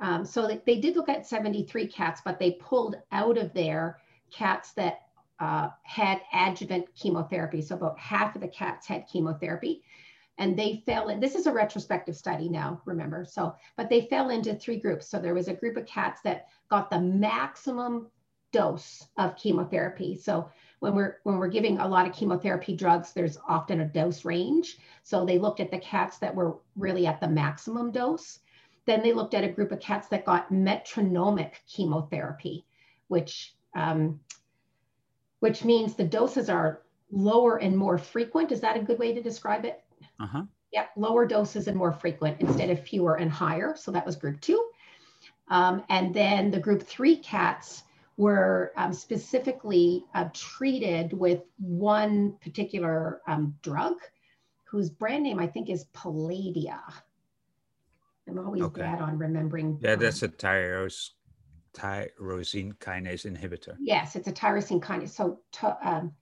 Um, 0.00 0.24
so 0.24 0.46
they, 0.46 0.60
they 0.64 0.80
did 0.80 0.94
look 0.94 1.08
at 1.08 1.26
73 1.26 1.88
cats, 1.88 2.20
but 2.24 2.38
they 2.38 2.52
pulled 2.52 2.96
out 3.10 3.36
of 3.36 3.52
there 3.52 3.98
cats 4.30 4.72
that 4.74 5.00
uh, 5.40 5.70
had 5.82 6.20
adjuvant 6.32 6.86
chemotherapy. 6.94 7.62
So 7.62 7.74
about 7.74 7.98
half 7.98 8.34
of 8.36 8.40
the 8.42 8.48
cats 8.48 8.86
had 8.86 9.06
chemotherapy 9.08 9.82
and 10.38 10.56
they 10.56 10.82
fell 10.86 11.08
in 11.08 11.20
this 11.20 11.34
is 11.34 11.46
a 11.46 11.52
retrospective 11.52 12.16
study 12.16 12.48
now 12.48 12.80
remember 12.84 13.24
so 13.24 13.54
but 13.76 13.88
they 13.88 14.02
fell 14.02 14.30
into 14.30 14.54
three 14.54 14.78
groups. 14.78 15.08
So 15.08 15.18
there 15.18 15.34
was 15.34 15.48
a 15.48 15.54
group 15.54 15.76
of 15.76 15.86
cats 15.86 16.20
that 16.22 16.48
got 16.68 16.90
the 16.90 17.00
maximum 17.00 18.08
dose 18.52 19.06
of 19.16 19.36
chemotherapy. 19.36 20.16
So 20.16 20.50
when 20.80 20.94
we're 20.94 21.18
when 21.24 21.38
we're 21.38 21.48
giving 21.48 21.78
a 21.78 21.88
lot 21.88 22.06
of 22.06 22.14
chemotherapy 22.14 22.76
drugs 22.76 23.12
there's 23.12 23.38
often 23.48 23.80
a 23.80 23.86
dose 23.86 24.24
range. 24.24 24.78
So 25.02 25.24
they 25.24 25.38
looked 25.38 25.60
at 25.60 25.70
the 25.70 25.78
cats 25.78 26.18
that 26.18 26.34
were 26.34 26.58
really 26.76 27.06
at 27.06 27.20
the 27.20 27.28
maximum 27.28 27.90
dose. 27.90 28.40
Then 28.86 29.02
they 29.02 29.12
looked 29.12 29.34
at 29.34 29.44
a 29.44 29.48
group 29.48 29.72
of 29.72 29.80
cats 29.80 30.08
that 30.08 30.24
got 30.24 30.50
metronomic 30.50 31.62
chemotherapy 31.66 32.64
which 33.08 33.54
um, 33.74 34.20
which 35.40 35.64
means 35.64 35.94
the 35.94 36.04
doses 36.04 36.50
are 36.50 36.82
lower 37.10 37.58
and 37.58 37.76
more 37.76 37.96
frequent. 37.96 38.50
Is 38.50 38.60
that 38.60 38.76
a 38.76 38.82
good 38.82 38.98
way 38.98 39.14
to 39.14 39.22
describe 39.22 39.64
it 39.64 39.82
uh-huh. 40.20 40.44
Yeah, 40.72 40.86
lower 40.96 41.26
doses 41.26 41.66
and 41.66 41.76
more 41.76 41.92
frequent 41.92 42.40
instead 42.40 42.70
of 42.70 42.80
fewer 42.80 43.16
and 43.16 43.30
higher. 43.30 43.74
So 43.76 43.90
that 43.92 44.04
was 44.04 44.16
group 44.16 44.40
two. 44.40 44.68
Um, 45.48 45.82
and 45.88 46.12
then 46.12 46.50
the 46.50 46.60
group 46.60 46.82
three 46.82 47.16
cats 47.16 47.84
were 48.18 48.72
um, 48.76 48.92
specifically 48.92 50.04
uh, 50.14 50.28
treated 50.34 51.12
with 51.12 51.42
one 51.58 52.34
particular 52.42 53.22
um, 53.26 53.54
drug 53.62 53.94
whose 54.64 54.90
brand 54.90 55.22
name 55.22 55.38
I 55.38 55.46
think 55.46 55.70
is 55.70 55.86
Palladia. 55.94 56.80
I'm 58.28 58.38
always 58.38 58.62
okay. 58.62 58.82
bad 58.82 59.00
on 59.00 59.16
remembering. 59.16 59.78
Yeah, 59.80 59.96
that's 59.96 60.22
a 60.22 60.28
tyrosine 60.28 61.12
kinase 61.74 63.24
inhibitor. 63.24 63.76
Yes, 63.80 64.16
it's 64.16 64.28
a 64.28 64.32
tyrosine 64.32 64.80
kinase. 64.82 65.10
So 65.10 65.40
to, 65.52 65.88
um, 65.88 66.12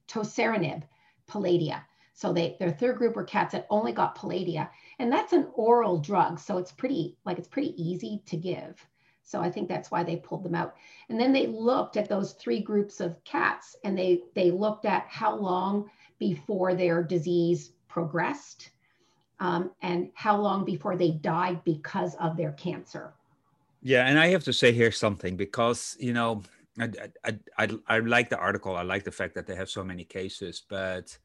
Palladia. 1.28 1.82
So 2.16 2.32
they 2.32 2.56
their 2.58 2.70
third 2.70 2.96
group 2.96 3.14
were 3.14 3.24
cats 3.24 3.52
that 3.52 3.66
only 3.68 3.92
got 3.92 4.16
Palladia, 4.16 4.70
and 4.98 5.12
that's 5.12 5.34
an 5.34 5.48
oral 5.52 5.98
drug, 5.98 6.40
so 6.40 6.56
it's 6.56 6.72
pretty 6.72 7.14
like 7.26 7.38
it's 7.38 7.46
pretty 7.46 7.74
easy 7.80 8.22
to 8.24 8.38
give. 8.38 8.84
So 9.22 9.42
I 9.42 9.50
think 9.50 9.68
that's 9.68 9.90
why 9.90 10.02
they 10.02 10.16
pulled 10.16 10.42
them 10.42 10.54
out. 10.54 10.76
And 11.10 11.20
then 11.20 11.30
they 11.34 11.46
looked 11.46 11.98
at 11.98 12.08
those 12.08 12.32
three 12.32 12.60
groups 12.60 13.00
of 13.00 13.22
cats, 13.24 13.76
and 13.84 13.98
they 13.98 14.22
they 14.34 14.50
looked 14.50 14.86
at 14.86 15.06
how 15.08 15.36
long 15.36 15.90
before 16.18 16.74
their 16.74 17.02
disease 17.02 17.72
progressed, 17.86 18.70
um, 19.38 19.72
and 19.82 20.10
how 20.14 20.40
long 20.40 20.64
before 20.64 20.96
they 20.96 21.10
died 21.10 21.62
because 21.64 22.14
of 22.14 22.38
their 22.38 22.52
cancer. 22.52 23.12
Yeah, 23.82 24.06
and 24.06 24.18
I 24.18 24.28
have 24.28 24.44
to 24.44 24.54
say 24.54 24.72
here 24.72 24.90
something 24.90 25.36
because 25.36 25.98
you 26.00 26.14
know 26.14 26.42
I, 26.80 26.88
I, 27.26 27.38
I, 27.58 27.68
I, 27.88 27.98
like 27.98 28.30
the 28.30 28.38
article. 28.38 28.74
I 28.74 28.84
like 28.84 29.04
the 29.04 29.12
fact 29.12 29.34
that 29.34 29.46
they 29.46 29.54
have 29.54 29.68
so 29.68 29.84
many 29.84 30.04
cases, 30.04 30.62
but 30.66 31.18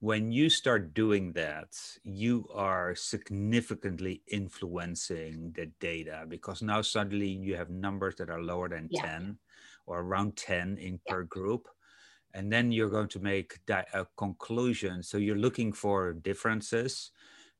when 0.00 0.30
you 0.30 0.48
start 0.48 0.94
doing 0.94 1.32
that, 1.32 1.76
you 2.04 2.46
are 2.54 2.94
significantly 2.94 4.22
influencing 4.28 5.52
the 5.56 5.66
data 5.80 6.24
because 6.28 6.62
now 6.62 6.82
suddenly 6.82 7.28
you 7.28 7.56
have 7.56 7.70
numbers 7.70 8.14
that 8.16 8.30
are 8.30 8.42
lower 8.42 8.68
than 8.68 8.86
yeah. 8.90 9.02
10 9.02 9.38
or 9.86 10.00
around 10.00 10.36
10 10.36 10.78
in 10.78 11.00
yeah. 11.04 11.12
per 11.12 11.24
group. 11.24 11.68
And 12.34 12.52
then 12.52 12.70
you're 12.70 12.90
going 12.90 13.08
to 13.08 13.18
make 13.18 13.58
that 13.66 13.88
a 13.92 14.06
conclusion. 14.16 15.02
So 15.02 15.18
you're 15.18 15.36
looking 15.36 15.72
for 15.72 16.12
differences. 16.12 17.10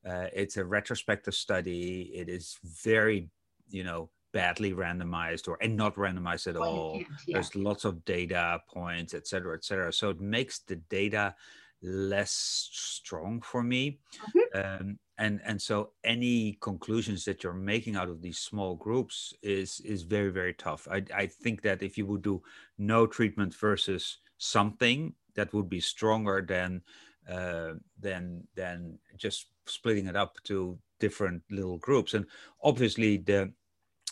Uh, 0.09 0.27
it's 0.33 0.57
a 0.59 0.65
retrospective 0.65 1.35
study. 1.35 2.13
It 2.15 2.29
is 2.29 2.57
very, 2.63 3.31
you 3.69 3.83
know, 3.83 4.11
badly 4.33 4.73
randomized 4.73 5.49
or 5.49 5.59
and 5.61 5.77
not 5.77 5.97
randomized 5.97 6.47
at 6.47 6.55
well, 6.55 6.69
all. 6.69 6.99
Yeah. 7.27 7.35
There's 7.35 7.57
lots 7.57 7.85
of 7.85 8.05
data 8.05 8.61
points, 8.69 9.15
et 9.15 9.27
cetera, 9.27 9.57
et 9.57 9.65
cetera. 9.65 9.93
So 9.93 10.11
it 10.11 10.21
makes 10.21 10.61
the 10.61 10.77
data 10.77 11.35
less 11.83 12.33
strong 12.73 13.41
for 13.41 13.63
me. 13.63 14.01
Mhm. 14.13 14.49
Um, 14.55 14.99
and 15.19 15.41
and 15.45 15.61
so 15.61 15.93
any 16.05 16.55
conclusions 16.61 17.25
that 17.27 17.43
you're 17.43 17.53
making 17.53 17.97
out 17.97 18.09
of 18.09 18.23
these 18.23 18.39
small 18.39 18.77
groups 18.77 19.35
is 19.43 19.81
is 19.81 20.03
very 20.03 20.31
very 20.31 20.55
tough. 20.55 20.89
I 20.89 21.05
I 21.15 21.27
think 21.27 21.63
that 21.63 21.83
if 21.83 21.99
you 21.99 22.07
would 22.07 22.23
do 22.23 22.43
no 22.79 23.07
treatment 23.07 23.55
versus 23.55 24.19
something 24.39 25.15
that 25.35 25.53
would 25.53 25.69
be 25.69 25.81
stronger 25.81 26.41
than 26.47 26.83
uh, 27.29 27.75
than 27.99 28.49
than 28.55 29.01
just 29.17 29.51
splitting 29.67 30.07
it 30.07 30.17
up 30.17 30.43
to 30.45 30.81
different 30.99 31.43
little 31.51 31.79
groups. 31.79 32.15
And 32.15 32.27
obviously 32.63 33.19
the 33.19 33.53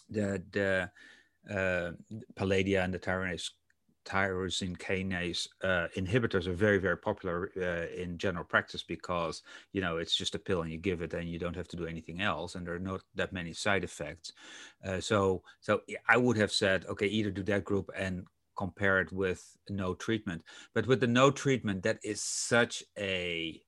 the 0.08 0.44
the 0.50 0.92
uh, 1.50 1.92
Palladia 2.34 2.84
and 2.84 2.94
the 2.94 2.98
tyrosine 2.98 3.52
tyrosine 4.06 4.76
kinase 4.78 5.48
uh, 5.62 5.88
inhibitors 5.96 6.46
are 6.46 6.54
very 6.54 6.78
very 6.78 6.96
popular 6.96 7.50
uh, 7.56 7.92
in 8.00 8.16
general 8.16 8.44
practice 8.44 8.82
because 8.82 9.42
you 9.72 9.80
know 9.80 9.96
it's 9.96 10.16
just 10.16 10.34
a 10.34 10.38
pill 10.38 10.62
and 10.62 10.70
you 10.70 10.78
give 10.78 11.02
it 11.02 11.12
and 11.12 11.28
you 11.28 11.38
don't 11.38 11.56
have 11.56 11.68
to 11.68 11.76
do 11.76 11.86
anything 11.86 12.20
else 12.20 12.54
and 12.54 12.66
there 12.66 12.74
are 12.74 12.78
not 12.78 13.02
that 13.14 13.32
many 13.32 13.52
side 13.52 13.84
effects. 13.84 14.32
Uh, 14.86 15.00
so 15.00 15.42
so 15.60 15.80
i 16.08 16.16
would 16.16 16.36
have 16.36 16.52
said 16.52 16.86
okay 16.86 17.06
either 17.06 17.30
do 17.30 17.42
that 17.42 17.64
group 17.64 17.90
and 17.96 18.24
compare 18.56 19.00
it 19.00 19.12
with 19.12 19.56
no 19.68 19.94
treatment. 19.94 20.42
But 20.74 20.86
with 20.86 21.00
the 21.00 21.06
no 21.06 21.30
treatment 21.30 21.82
that 21.84 21.98
is 22.02 22.22
such 22.22 22.82
a 22.98 23.62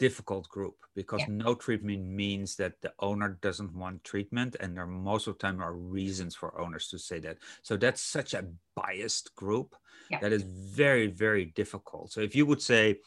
difficult 0.00 0.48
group 0.48 0.78
because 0.96 1.20
Yeah. 1.20 1.28
no 1.28 1.54
treatment 1.54 2.06
means 2.06 2.56
that 2.56 2.80
the 2.82 2.92
owner 3.00 3.38
doesn't 3.42 3.74
want 3.74 4.02
treatment 4.04 4.56
and 4.60 4.76
there 4.76 4.86
most 4.86 5.28
of 5.28 5.34
the 5.34 5.40
time 5.40 5.62
are 5.62 5.74
reasons 5.74 6.34
for 6.34 6.60
owners 6.60 6.88
to 6.88 6.98
say 6.98 7.20
that 7.20 7.38
so 7.62 7.76
that's 7.76 8.00
such 8.02 8.34
a 8.34 8.48
biased 8.76 9.34
group 9.36 9.76
Yeah. 10.08 10.18
that 10.20 10.32
is 10.32 10.42
very 10.44 11.08
very 11.08 11.44
difficult 11.44 12.12
so 12.12 12.20
if 12.22 12.34
you 12.34 12.46
would 12.46 12.62
say 12.62 12.98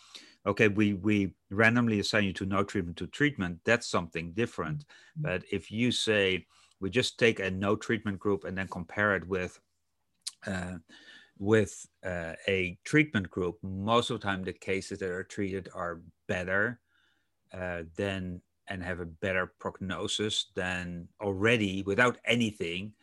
okay 0.45 0.67
we 0.67 0.93
we 0.93 1.35
randomly 1.51 1.99
assign 1.99 2.25
you 2.25 2.33
to 2.33 2.45
no 2.45 2.63
treatment 2.63 2.97
to 2.97 3.07
treatment 3.07 3.59
that's 3.65 3.87
something 3.87 4.33
different 4.33 4.85
Mhm. 5.15 5.23
but 5.23 5.43
if 5.51 5.71
you 5.71 5.91
say 5.91 6.45
we 6.79 6.89
just 6.91 7.19
take 7.19 7.39
a 7.39 7.49
no 7.51 7.75
treatment 7.75 8.19
group 8.19 8.43
and 8.45 8.57
then 8.57 8.67
compare 8.67 9.15
it 9.15 9.27
with 9.27 9.59
uh, 10.47 10.77
with 11.37 11.87
uh, 12.05 12.35
a 12.47 12.79
treatment 12.85 13.29
group, 13.29 13.57
most 13.63 14.09
of 14.09 14.19
the 14.21 14.25
time 14.27 14.43
the 14.43 14.53
cases 14.53 14.99
that 14.99 15.09
are 15.11 15.23
treated 15.23 15.69
are 15.73 16.01
better 16.27 16.81
uh, 17.53 17.83
than 17.95 18.41
and 18.67 18.83
have 18.83 18.99
a 18.99 19.05
better 19.05 19.53
prognosis 19.59 20.47
than 20.55 21.07
already 21.21 21.83
without 21.83 22.17
anything 22.25 22.93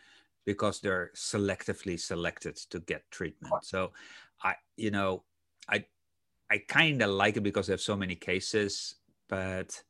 because 0.46 0.80
they're 0.80 1.10
selectively 1.14 2.00
selected 2.00 2.56
to 2.56 2.80
get 2.80 3.02
treatment. 3.10 3.54
So 3.62 3.92
I, 4.42 4.54
you 4.76 4.90
know, 4.90 5.24
I 5.68 5.84
I 6.50 6.58
kind 6.66 7.02
of 7.02 7.10
like 7.10 7.36
it 7.36 7.42
because 7.42 7.66
they 7.66 7.72
have 7.72 7.80
so 7.80 7.96
many 7.96 8.16
cases, 8.16 8.96
but 9.28 9.82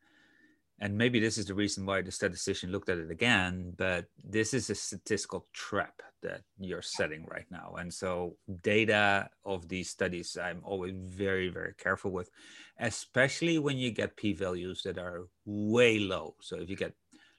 and 0.80 0.96
maybe 0.96 1.20
this 1.20 1.38
is 1.38 1.46
the 1.46 1.54
reason 1.54 1.84
why 1.86 2.02
the 2.02 2.10
statistician 2.10 2.72
looked 2.72 2.88
at 2.88 2.98
it 2.98 3.10
again 3.10 3.72
but 3.76 4.06
this 4.24 4.54
is 4.54 4.70
a 4.70 4.74
statistical 4.74 5.46
trap 5.52 6.02
that 6.22 6.42
you're 6.58 6.82
setting 6.82 7.24
right 7.30 7.46
now. 7.50 7.74
And 7.78 7.92
so 7.92 8.36
data 8.62 9.28
of 9.44 9.68
these 9.68 9.90
studies 9.90 10.36
i'm 10.40 10.60
always 10.64 10.94
very 10.94 11.48
very 11.48 11.74
careful 11.78 12.10
with 12.10 12.30
especially 12.78 13.58
when 13.58 13.76
you 13.76 13.90
get 13.90 14.16
p-values 14.16 14.82
that 14.84 14.98
are 14.98 15.28
way 15.44 15.98
low. 15.98 16.34
So 16.40 16.56
if 16.56 16.70
you 16.70 16.76
get 16.76 16.94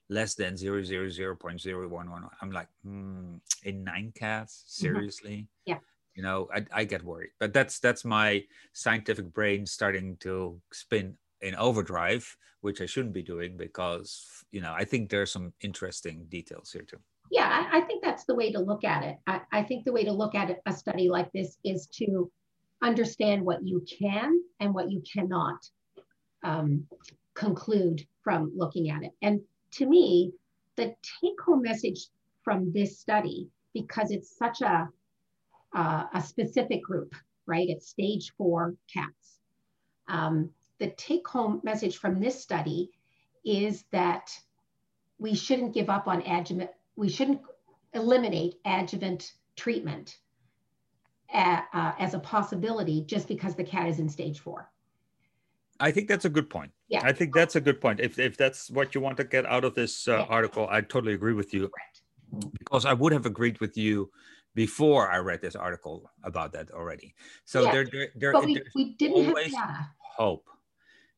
less 0.10 0.36
than 0.36 0.56
0.011 0.56 2.30
i'm 2.42 2.52
like 2.52 2.68
hmm, 2.84 3.36
in 3.64 3.84
nine 3.84 4.12
cats? 4.16 4.64
Seriously? 4.68 5.48
Yeah. 5.66 5.80
you 6.16 6.24
know 6.24 6.48
I, 6.54 6.66
I 6.74 6.84
get 6.84 7.04
worried. 7.04 7.32
But 7.40 7.54
that's 7.54 7.80
that's 7.80 8.06
my 8.06 8.44
scientific 8.74 9.34
brain 9.34 9.66
starting 9.66 10.18
to 10.18 10.60
spin 10.72 11.18
in 11.42 11.56
overdrive, 11.56 12.38
which 12.62 12.82
I 12.82 12.86
shouldn't 12.86 13.14
be 13.14 13.24
doing 13.24 13.58
because 13.58 14.26
you 14.52 14.62
know 14.62 14.74
I 14.74 14.86
think 14.86 15.10
there's 15.10 15.32
some 15.32 15.54
interesting 15.62 16.26
details 16.30 16.72
here 16.72 16.84
too. 16.84 17.00
Yeah, 17.32 17.48
I, 17.50 17.78
I 17.78 17.82
think 17.82 18.04
that's 18.04 18.26
the 18.26 18.36
way 18.36 18.52
to 18.52 18.60
look 18.60 18.84
at 18.84 19.04
it. 19.04 19.18
I, 19.26 19.42
I 19.52 19.64
think 19.64 19.86
the 19.86 19.94
way 19.94 20.04
to 20.04 20.12
look 20.12 20.36
at 20.36 20.50
it, 20.50 20.62
a 20.66 20.74
study 20.74 21.10
like 21.10 21.32
this 21.32 21.58
is 21.64 21.88
to 21.98 22.30
understand 22.82 23.46
what 23.46 23.66
you 23.66 23.86
can 24.00 24.42
and 24.60 24.74
what 24.74 24.92
you 24.92 25.02
cannot 25.12 25.58
um, 26.44 26.86
conclude 27.34 28.06
from 28.24 28.52
looking 28.56 28.90
at 28.90 29.04
it. 29.04 29.12
And 29.22 29.40
to 29.74 29.86
me, 29.86 30.34
the 30.76 30.94
take 31.22 31.40
home 31.46 31.62
message 31.62 32.08
from 32.44 32.72
this 32.74 33.00
study, 33.00 33.50
because 33.74 34.12
it's 34.12 34.38
such 34.38 34.62
a, 34.62 34.90
uh, 35.74 36.04
a 36.14 36.22
specific 36.22 36.84
group, 36.84 37.14
right? 37.46 37.70
It's 37.70 37.88
stage 37.88 38.34
four 38.38 38.76
cats. 38.94 39.40
Um, 40.10 40.50
the 40.82 40.90
take 40.98 41.26
home 41.28 41.62
message 41.64 41.98
from 41.98 42.20
this 42.20 42.42
study 42.42 42.90
is 43.46 43.86
that 43.92 44.32
we 45.20 45.36
shouldn't 45.36 45.74
give 45.76 45.90
up 45.92 46.08
on 46.08 46.24
adjuvant, 46.24 46.72
we 46.96 47.08
shouldn't 47.08 47.40
eliminate 47.94 48.56
adjuvant 48.66 49.34
treatment 49.56 50.18
a- 51.34 51.64
uh, 51.74 51.94
as 52.00 52.16
a 52.16 52.20
possibility 52.20 53.04
just 53.06 53.28
because 53.28 53.56
the 53.56 53.64
cat 53.64 53.88
is 53.88 54.00
in 54.00 54.10
stage 54.10 54.40
four. 54.40 54.72
I 55.80 55.92
think 55.92 56.08
that's 56.08 56.26
a 56.26 56.30
good 56.30 56.50
point. 56.50 56.72
Yeah. 56.90 57.02
I 57.04 57.14
think 57.14 57.34
that's 57.34 57.56
a 57.56 57.62
good 57.62 57.80
point. 57.80 58.00
If 58.00 58.18
if 58.20 58.36
that's 58.36 58.70
what 58.72 58.94
you 58.96 59.02
want 59.02 59.18
to 59.18 59.24
get 59.24 59.46
out 59.46 59.64
of 59.64 59.76
this 59.76 60.08
uh, 60.08 60.12
Yeah. 60.18 60.26
article, 60.38 60.68
I 60.70 60.82
totally 60.82 61.14
agree 61.14 61.34
with 61.34 61.54
you 61.54 61.70
Correct. 61.70 62.02
because 62.60 62.86
I 62.86 62.94
would 62.94 63.14
have 63.14 63.26
agreed 63.28 63.60
with 63.60 63.78
you 63.78 64.12
before 64.56 65.10
I 65.10 65.18
read 65.18 65.42
this 65.42 65.56
article 65.56 66.10
about 66.24 66.52
that 66.54 66.72
already. 66.72 67.14
So 67.46 67.64
Yeah, 67.64 67.72
there 67.72 67.86
there, 67.94 68.08
there 68.16 68.34
But 68.34 68.46
we, 68.46 68.62
we 68.76 68.84
didn't 69.02 69.26
have 69.54 69.86
hope. 70.18 70.46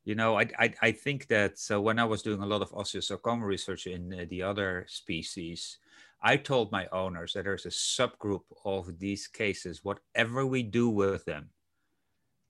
You 0.06 0.16
know, 0.16 0.38
I, 0.38 0.50
I 0.60 0.74
I 0.82 0.92
think 0.92 1.28
that 1.28 1.58
so 1.58 1.80
when 1.82 1.98
I 2.00 2.04
was 2.06 2.22
doing 2.24 2.42
a 2.42 2.46
lot 2.46 2.62
of 2.62 2.72
osteosarcoma 2.72 3.44
research 3.46 3.88
in 3.88 4.14
uh, 4.14 4.26
the 4.30 4.42
other 4.42 4.86
species, 4.90 5.80
I 6.22 6.38
told 6.38 6.72
my 6.72 6.88
owners 6.88 7.34
that 7.34 7.44
there's 7.46 7.66
a 7.66 7.70
subgroup 7.70 8.44
of 8.66 9.00
these 9.00 9.28
cases. 9.28 9.84
Whatever 9.84 10.46
we 10.46 10.62
do 10.64 10.90
with 10.90 11.24
them, 11.26 11.52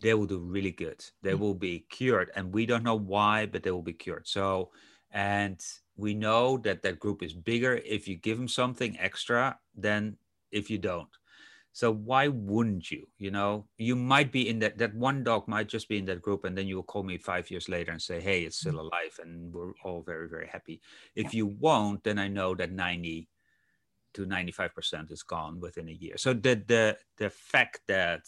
they 0.01 0.13
will 0.13 0.25
do 0.27 0.39
really 0.39 0.71
good. 0.71 1.05
They 1.21 1.33
Mhm. 1.33 1.43
will 1.43 1.55
be 1.55 1.81
cured, 1.81 2.31
and 2.35 2.53
we 2.53 2.65
don't 2.65 2.83
know 2.83 2.95
why, 2.95 3.45
but 3.45 3.63
they 3.63 3.71
will 3.71 3.83
be 3.83 3.93
cured. 3.93 4.27
So, 4.27 4.71
and 5.11 5.61
we 5.95 6.13
know 6.13 6.57
that 6.59 6.81
that 6.83 6.99
group 6.99 7.23
is 7.23 7.33
bigger 7.33 7.75
if 7.75 8.07
you 8.07 8.15
give 8.17 8.37
them 8.37 8.47
something 8.47 8.97
extra 8.99 9.59
than 9.75 10.17
if 10.51 10.69
you 10.69 10.77
don't. 10.79 11.09
So 11.73 11.91
why 11.91 12.27
wouldn't 12.27 12.91
you? 12.91 13.07
You 13.17 13.31
know, 13.31 13.65
you 13.77 13.95
might 13.95 14.31
be 14.31 14.47
in 14.47 14.59
that. 14.59 14.77
That 14.77 14.93
one 14.93 15.23
dog 15.23 15.47
might 15.47 15.67
just 15.67 15.89
be 15.89 15.97
in 15.97 16.05
that 16.05 16.21
group, 16.21 16.45
and 16.45 16.55
then 16.55 16.67
you 16.67 16.75
will 16.75 16.83
call 16.83 17.01
me 17.01 17.17
five 17.17 17.49
years 17.49 17.67
later 17.67 17.91
and 17.91 18.01
say, 18.01 18.21
"Hey, 18.21 18.43
it's 18.43 18.57
still 18.57 18.73
mm-hmm. 18.73 18.93
alive," 18.93 19.19
and 19.19 19.51
we're 19.51 19.73
all 19.83 20.03
very, 20.03 20.29
very 20.29 20.47
happy. 20.47 20.81
If 21.15 21.33
you 21.33 21.47
won't, 21.47 22.03
then 22.03 22.19
I 22.19 22.27
know 22.27 22.53
that 22.55 22.71
ninety 22.71 23.27
to 24.13 24.27
ninety-five 24.27 24.75
percent 24.75 25.09
is 25.09 25.23
gone 25.23 25.59
within 25.59 25.89
a 25.89 25.91
year. 25.91 26.15
So 26.17 26.33
the 26.33 26.63
the 26.67 26.97
the 27.17 27.31
fact 27.31 27.81
that 27.87 28.21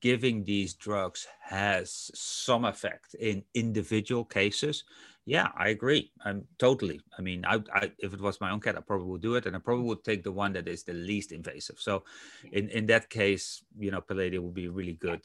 giving 0.00 0.44
these 0.44 0.74
drugs 0.74 1.26
has 1.40 2.10
some 2.14 2.64
effect 2.64 3.14
in 3.14 3.42
individual 3.54 4.24
cases 4.24 4.84
yeah 5.26 5.48
i 5.58 5.68
agree 5.68 6.10
i'm 6.24 6.46
totally. 6.58 7.00
I 7.18 7.20
mean 7.20 7.44
I, 7.44 7.60
I 7.74 7.92
if 7.98 8.14
it 8.14 8.20
was 8.20 8.40
my 8.40 8.50
own 8.50 8.60
cat 8.60 8.78
i 8.78 8.80
probably 8.80 9.08
would 9.08 9.22
do 9.22 9.34
it 9.34 9.44
and 9.44 9.54
i 9.54 9.58
probably 9.58 9.84
would 9.84 10.04
take 10.04 10.22
the 10.22 10.32
one 10.32 10.52
that 10.54 10.68
is 10.68 10.84
the 10.84 10.94
least 10.94 11.32
invasive. 11.32 11.78
So 11.78 12.04
in 12.52 12.70
in 12.70 12.86
that 12.86 13.10
case 13.10 13.62
you 13.78 13.90
know 13.90 14.00
palladium 14.00 14.44
would 14.44 14.54
be 14.54 14.68
really 14.68 14.94
good. 14.94 15.24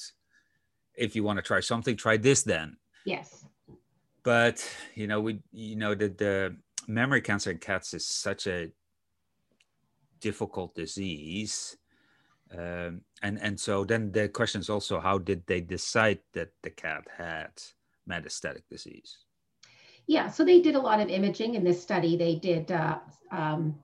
If 0.95 1.15
you 1.15 1.23
want 1.23 1.37
to 1.37 1.43
try 1.43 1.61
something 1.61 1.95
try 1.95 2.17
this 2.17 2.43
then. 2.43 2.77
Yes. 3.05 3.45
but 4.23 4.57
you 4.95 5.07
know 5.07 5.21
we 5.21 5.39
you 5.51 5.75
know 5.75 5.95
the 5.95 6.09
the 6.09 6.55
mammary 6.87 7.21
cancer 7.21 7.51
in 7.51 7.57
cats 7.57 7.93
is 7.93 8.05
such 8.07 8.47
a 8.47 8.69
difficult 10.19 10.75
disease 10.75 11.77
um, 12.57 13.01
and 13.23 13.39
and 13.41 13.59
so 13.59 13.83
then 13.85 14.11
the 14.11 14.27
question 14.29 14.61
is 14.61 14.69
also 14.69 14.99
how 14.99 15.17
did 15.17 15.45
they 15.47 15.61
decide 15.61 16.19
that 16.33 16.49
the 16.61 16.69
cat 16.69 17.03
had 17.17 17.51
metastatic 18.07 18.61
disease 18.69 19.17
Yeah, 20.07 20.29
so 20.29 20.43
they 20.43 20.61
did 20.61 20.75
a 20.75 20.81
lot 20.81 20.99
of 20.99 21.09
imaging 21.09 21.55
in 21.55 21.63
this 21.63 21.81
study. 21.81 22.17
They 22.17 22.35
did 22.35 22.71
uh, 22.71 22.99
um, 23.31 23.75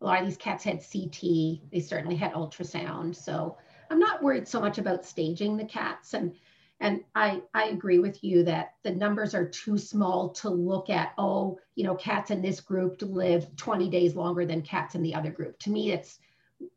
a 0.00 0.04
lot 0.04 0.20
of 0.20 0.26
these 0.26 0.36
cats 0.36 0.64
had 0.64 0.82
CT. 0.82 1.62
They 1.72 1.80
certainly 1.80 2.16
had 2.16 2.32
ultrasound. 2.32 3.16
So 3.16 3.56
I'm 3.90 3.98
not 3.98 4.22
worried 4.22 4.46
so 4.46 4.60
much 4.60 4.78
about 4.78 5.04
staging 5.04 5.56
the 5.56 5.64
cats. 5.64 6.14
And 6.14 6.34
and 6.80 7.02
I 7.14 7.42
I 7.54 7.64
agree 7.64 7.98
with 7.98 8.22
you 8.22 8.44
that 8.44 8.74
the 8.84 8.92
numbers 8.92 9.34
are 9.34 9.48
too 9.48 9.78
small 9.78 10.30
to 10.30 10.50
look 10.50 10.90
at. 10.90 11.12
Oh, 11.18 11.58
you 11.74 11.84
know, 11.84 11.96
cats 11.96 12.30
in 12.30 12.42
this 12.42 12.60
group 12.60 12.98
live 13.02 13.54
20 13.56 13.88
days 13.90 14.14
longer 14.14 14.46
than 14.46 14.62
cats 14.62 14.94
in 14.94 15.02
the 15.02 15.14
other 15.14 15.30
group. 15.30 15.58
To 15.60 15.70
me, 15.70 15.92
it's 15.92 16.20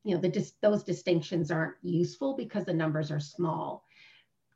you 0.03 0.15
know 0.15 0.21
the 0.21 0.51
those 0.61 0.83
distinctions 0.83 1.51
aren't 1.51 1.75
useful 1.83 2.35
because 2.35 2.65
the 2.65 2.73
numbers 2.73 3.11
are 3.11 3.19
small. 3.19 3.85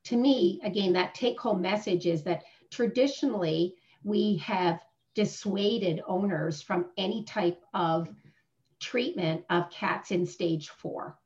To 0.06 0.18
me, 0.18 0.60
again, 0.64 0.94
that 0.94 1.16
take 1.16 1.40
home 1.40 1.62
message 1.62 2.06
is 2.08 2.24
that 2.24 2.44
traditionally 2.72 3.76
we 4.06 4.38
have 4.38 4.80
dissuaded 5.16 6.02
owners 6.08 6.62
from 6.62 6.86
any 6.98 7.24
type 7.24 7.62
of 7.74 8.08
treatment 8.80 9.44
of 9.50 9.70
cats 9.72 10.12
in 10.12 10.26
stage 10.26 10.70
four, 10.70 11.18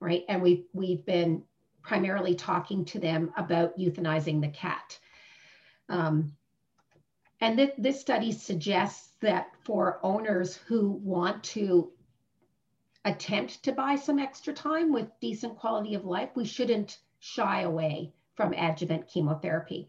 right? 0.00 0.24
And 0.28 0.42
we've 0.42 0.64
we've 0.72 1.04
been 1.06 1.42
primarily 1.82 2.34
talking 2.34 2.84
to 2.84 3.00
them 3.00 3.32
about 3.36 3.76
euthanizing 3.78 4.40
the 4.40 4.48
cat. 4.48 4.98
Um, 5.88 6.36
and 7.40 7.56
th 7.56 7.72
this 7.78 8.00
study 8.00 8.32
suggests 8.32 9.14
that 9.22 9.46
for 9.64 9.98
owners 10.02 10.56
who 10.56 10.90
want 11.02 11.42
to 11.56 11.90
attempt 13.06 13.62
to 13.62 13.72
buy 13.72 13.96
some 13.96 14.18
extra 14.18 14.52
time 14.52 14.92
with 14.92 15.18
decent 15.20 15.56
quality 15.56 15.94
of 15.94 16.04
life, 16.04 16.30
we 16.34 16.44
shouldn't 16.44 16.98
shy 17.18 17.62
away 17.62 18.12
from 18.34 18.52
adjuvant 18.52 19.08
chemotherapy. 19.08 19.88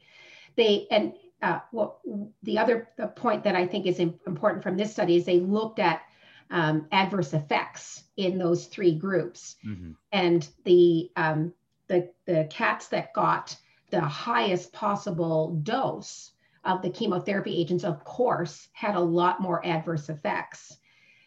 They 0.55 0.87
and 0.91 1.13
uh, 1.41 1.59
what 1.71 1.97
the 2.43 2.57
other 2.57 2.89
the 2.97 3.07
point 3.07 3.43
that 3.43 3.55
I 3.55 3.65
think 3.65 3.85
is 3.85 3.99
important 3.99 4.63
from 4.63 4.77
this 4.77 4.91
study 4.91 5.15
is 5.15 5.25
they 5.25 5.39
looked 5.39 5.79
at 5.79 6.01
um, 6.49 6.87
adverse 6.91 7.33
effects 7.33 8.03
in 8.17 8.37
those 8.37 8.65
three 8.65 8.93
groups, 8.93 9.55
mm-hmm. 9.65 9.91
and 10.11 10.47
the 10.65 11.09
um, 11.15 11.53
the 11.87 12.09
the 12.25 12.47
cats 12.51 12.87
that 12.89 13.13
got 13.13 13.55
the 13.89 14.01
highest 14.01 14.71
possible 14.71 15.59
dose 15.63 16.31
of 16.63 16.81
the 16.81 16.89
chemotherapy 16.89 17.59
agents, 17.59 17.83
of 17.83 18.03
course, 18.03 18.67
had 18.73 18.95
a 18.95 18.99
lot 18.99 19.41
more 19.41 19.65
adverse 19.65 20.09
effects. 20.09 20.77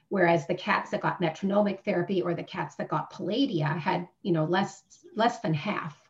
Whereas 0.09 0.47
the 0.47 0.55
cats 0.55 0.91
that 0.91 1.01
got 1.01 1.21
metronomic 1.21 1.83
therapy 1.85 2.23
or 2.23 2.35
the 2.35 2.45
cats 2.45 2.77
that 2.77 2.89
got 2.89 3.13
palladia 3.13 3.77
had, 3.77 4.07
you 4.23 4.33
know, 4.33 4.45
less 4.45 4.85
less 5.17 5.41
than 5.41 5.55
half 5.55 6.04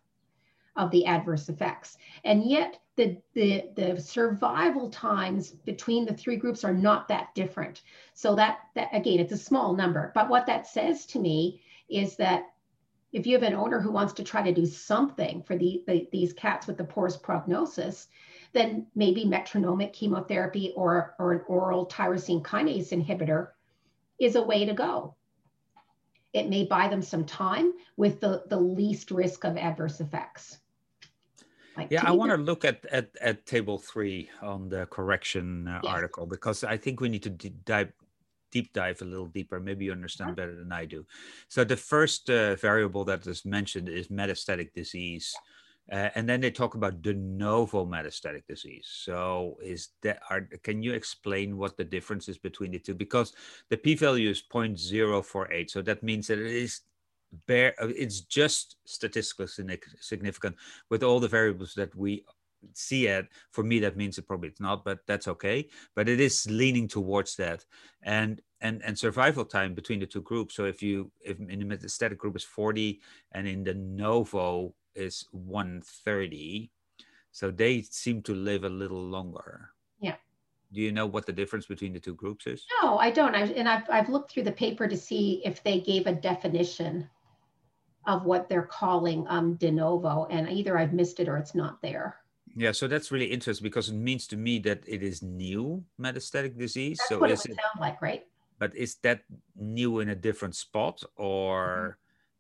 of 0.77 0.91
the 0.91 1.07
adverse 1.07 1.49
effects. 1.49 1.97
And 2.25 2.45
yet 2.45 2.79
the, 2.97 3.19
the, 3.35 3.71
the 3.77 4.01
survival 4.01 4.91
times 4.91 5.51
between 5.51 6.05
the 6.05 6.15
three 6.15 6.37
groups 6.37 6.65
are 6.65 6.75
not 6.75 7.09
that 7.09 7.35
different. 7.35 7.83
So 8.15 8.35
that, 8.37 8.59
that 8.75 8.89
again, 8.93 9.21
it's 9.21 9.33
a 9.33 9.39
small 9.39 9.75
number. 9.75 10.13
But 10.15 10.29
what 10.29 10.47
that 10.47 10.67
says 10.67 11.07
to 11.07 11.19
me 11.19 11.63
is 11.89 12.17
that 12.17 12.45
if 13.13 13.27
you 13.27 13.35
have 13.35 13.45
an 13.45 13.55
owner 13.55 13.81
who 13.81 13.93
wants 13.93 14.13
to 14.15 14.25
try 14.25 14.43
to 14.43 14.53
do 14.53 14.67
something 14.67 15.43
for 15.43 15.57
the, 15.57 15.83
the, 15.87 16.09
these 16.11 16.33
cats 16.33 16.67
with 16.67 16.77
the 16.77 16.85
poorest 16.85 17.23
prognosis, 17.23 18.09
then 18.53 18.87
maybe 18.97 19.25
metronomic 19.25 19.93
chemotherapy 19.93 20.73
or, 20.77 21.15
or 21.19 21.33
an 21.33 21.43
oral 21.47 21.87
tyrosine 21.87 22.43
kinase 22.43 22.91
inhibitor 22.91 23.49
is 24.19 24.35
a 24.35 24.43
way 24.43 24.65
to 24.65 24.75
go. 24.75 25.15
It 26.33 26.49
may 26.49 26.65
buy 26.65 26.89
them 26.89 27.03
some 27.03 27.25
time 27.25 27.75
with 27.97 28.21
the, 28.21 28.43
the 28.49 28.59
least 28.59 29.13
risk 29.13 29.45
of 29.45 29.57
adverse 29.57 30.01
effects. 30.01 30.59
Like 31.77 31.91
yeah, 31.91 32.03
I 32.05 32.13
want 32.13 32.31
to 32.31 32.37
look 32.37 32.65
at, 32.65 32.85
at 32.87 33.11
at 33.21 33.47
table 33.47 33.79
three 33.79 34.31
on 34.43 34.69
the 34.69 34.87
correction 34.87 35.67
uh, 35.69 35.81
yes. 35.83 35.93
article 35.93 36.27
because 36.27 36.63
I 36.63 36.77
think 36.77 37.01
we 37.01 37.09
need 37.09 37.23
to 37.25 37.31
dive 37.31 37.93
deep 38.53 38.73
dive 38.73 39.03
a 39.03 39.05
little 39.05 39.27
deeper. 39.27 39.59
Maybe 39.59 39.87
you 39.87 39.93
understand 39.93 40.37
better 40.37 40.55
than 40.55 40.71
I 40.73 40.85
do. 40.85 41.05
So 41.49 41.65
the 41.65 41.77
first 41.77 42.31
uh, 42.31 42.55
variable 42.55 43.05
that 43.07 43.27
is 43.27 43.45
mentioned 43.45 43.89
is 43.89 44.09
metastatic 44.09 44.73
disease. 44.73 45.35
Uh, 45.93 46.09
and 46.15 46.27
then 46.27 46.41
they 46.41 46.51
talk 46.51 46.75
about 46.75 47.03
de 47.03 47.13
novo 47.13 47.85
metastatic 47.85 48.47
disease. 48.49 48.89
So, 48.89 49.59
is 49.63 49.91
that 50.01 50.19
are 50.31 50.49
can 50.63 50.83
you 50.83 50.95
explain 50.95 51.59
what 51.59 51.77
the 51.77 51.85
difference 51.85 52.27
is 52.27 52.39
between 52.39 52.71
the 52.71 52.79
two? 52.79 52.95
Because 52.95 53.35
the 53.69 53.77
p-value 53.77 54.31
is 54.31 54.43
0.048, 54.43 55.71
so 55.71 55.83
that 55.83 56.03
means 56.03 56.29
that 56.29 56.39
it 56.39 56.47
is 56.47 56.81
bare. 57.47 57.75
Uh, 57.81 57.89
it's 57.89 58.21
just 58.21 58.77
statistically 58.85 59.47
significant 60.01 60.57
with 60.91 61.03
all 61.03 61.21
the 61.21 61.29
variables 61.29 61.75
that 61.75 61.95
we 61.95 62.25
see 62.73 63.07
it. 63.07 63.29
For 63.51 63.63
me, 63.63 63.79
that 63.81 63.97
means 63.97 64.19
it 64.19 64.27
probably 64.27 64.49
it's 64.49 64.61
not, 64.61 64.85
but 64.85 65.01
that's 65.07 65.29
okay. 65.29 65.69
But 65.95 66.09
it 66.09 66.21
is 66.21 66.47
leaning 66.51 66.89
towards 66.89 67.37
that, 67.37 67.65
and 68.03 68.41
and 68.61 68.83
and 68.85 68.99
survival 68.99 69.45
time 69.45 69.75
between 69.75 70.01
the 70.01 70.07
two 70.07 70.23
groups. 70.23 70.55
So 70.55 70.65
if 70.65 70.83
you 70.83 71.11
if 71.21 71.39
in 71.39 71.59
the 71.59 71.77
metastatic 71.77 72.17
group 72.17 72.37
is 72.37 72.45
40 72.45 73.01
and 73.33 73.47
in 73.47 73.65
the 73.65 73.75
novo 73.75 74.75
is 74.95 75.27
130. 75.33 76.71
So 77.33 77.51
they 77.51 77.83
seem 77.83 78.23
to 78.23 78.35
live 78.35 78.65
a 78.65 78.69
little 78.69 79.03
longer. 79.03 79.71
Yeah. 80.01 80.15
Do 80.73 80.81
you 80.81 80.93
know 80.93 81.07
what 81.07 81.27
the 81.27 81.33
difference 81.33 81.67
between 81.67 81.93
the 81.93 82.01
two 82.01 82.15
groups 82.15 82.47
is? 82.47 82.65
No, 82.83 82.99
I 82.99 83.11
don't. 83.11 83.35
I, 83.35 83.43
and 83.43 83.69
I've, 83.69 83.89
I've 83.91 84.09
looked 84.09 84.33
through 84.33 84.45
the 84.45 84.53
paper 84.53 84.89
to 84.89 84.97
see 84.97 85.43
if 85.45 85.63
they 85.63 85.81
gave 85.81 86.07
a 86.07 86.13
definition 86.13 87.09
of 88.07 88.25
what 88.25 88.49
they're 88.49 88.63
calling 88.63 89.27
um, 89.29 89.55
de 89.55 89.71
novo, 89.71 90.27
and 90.31 90.49
either 90.49 90.79
I've 90.79 90.93
missed 90.93 91.21
it 91.21 91.29
or 91.29 91.37
it's 91.37 91.55
not 91.55 91.81
there. 91.83 92.17
Yeah, 92.57 92.73
so 92.73 92.87
that's 92.87 93.11
really 93.11 93.27
interesting 93.27 93.65
because 93.65 93.89
it 93.89 93.95
means 93.95 94.27
to 94.29 94.37
me 94.37 94.61
that 94.61 94.83
it 94.87 95.03
is 95.03 95.23
new 95.23 95.85
metastatic 96.01 96.57
disease. 96.57 96.99
That's 96.99 97.09
so 97.09 97.19
what 97.19 97.31
it 97.31 97.39
would 97.39 97.51
it, 97.51 97.57
sound 97.57 97.81
like, 97.81 98.01
right? 98.01 98.25
But 98.59 98.77
is 98.77 98.97
that 99.03 99.23
new 99.57 99.99
in 99.99 100.11
a 100.11 100.15
different 100.15 100.55
spot, 100.55 101.03
or 101.17 101.99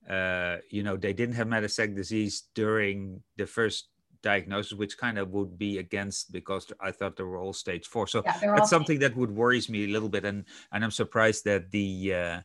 uh, 0.08 0.58
you 0.70 0.82
know, 0.82 0.96
they 0.96 1.12
didn't 1.12 1.34
have 1.34 1.48
metastatic 1.48 1.96
disease 1.96 2.44
during 2.54 3.22
the 3.36 3.46
first 3.46 3.88
diagnosis, 4.22 4.72
which 4.72 4.96
kind 4.96 5.18
of 5.18 5.30
would 5.30 5.58
be 5.58 5.78
against 5.78 6.32
because 6.32 6.72
I 6.80 6.90
thought 6.90 7.16
they 7.16 7.24
were 7.24 7.38
all 7.38 7.52
stage 7.52 7.86
four. 7.86 8.06
So 8.06 8.22
yeah, 8.24 8.54
that's 8.56 8.70
something 8.70 8.98
that 9.00 9.16
would 9.16 9.30
worries 9.30 9.68
me 9.68 9.84
a 9.84 9.88
little 9.88 10.08
bit, 10.08 10.24
and 10.24 10.44
and 10.72 10.84
I'm 10.84 10.90
surprised 10.90 11.44
that 11.44 11.70
the 11.70 12.14
uh, 12.14 12.40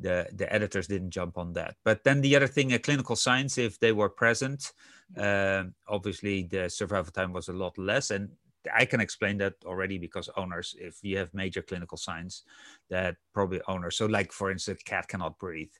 the 0.00 0.26
the 0.32 0.52
editors 0.52 0.86
didn't 0.86 1.10
jump 1.10 1.38
on 1.38 1.52
that. 1.52 1.76
But 1.84 2.04
then 2.04 2.20
the 2.20 2.34
other 2.36 2.46
thing, 2.46 2.72
a 2.72 2.78
clinical 2.78 3.16
signs, 3.16 3.58
if 3.58 3.78
they 3.78 3.92
were 3.92 4.08
present, 4.08 4.72
uh, 5.16 5.64
obviously 5.88 6.44
the 6.44 6.68
survival 6.68 7.12
time 7.12 7.32
was 7.32 7.48
a 7.48 7.52
lot 7.52 7.76
less, 7.78 8.10
and 8.10 8.30
I 8.74 8.84
can 8.84 9.00
explain 9.00 9.38
that 9.38 9.54
already 9.64 9.98
because 9.98 10.28
owners, 10.36 10.74
if 10.78 10.98
you 11.02 11.18
have 11.18 11.32
major 11.34 11.62
clinical 11.62 11.96
signs, 11.96 12.44
that 12.88 13.16
probably 13.32 13.60
owners. 13.68 13.96
So, 13.96 14.06
like 14.06 14.32
for 14.32 14.50
instance, 14.50 14.82
cat 14.82 15.08
cannot 15.08 15.38
breathe. 15.38 15.72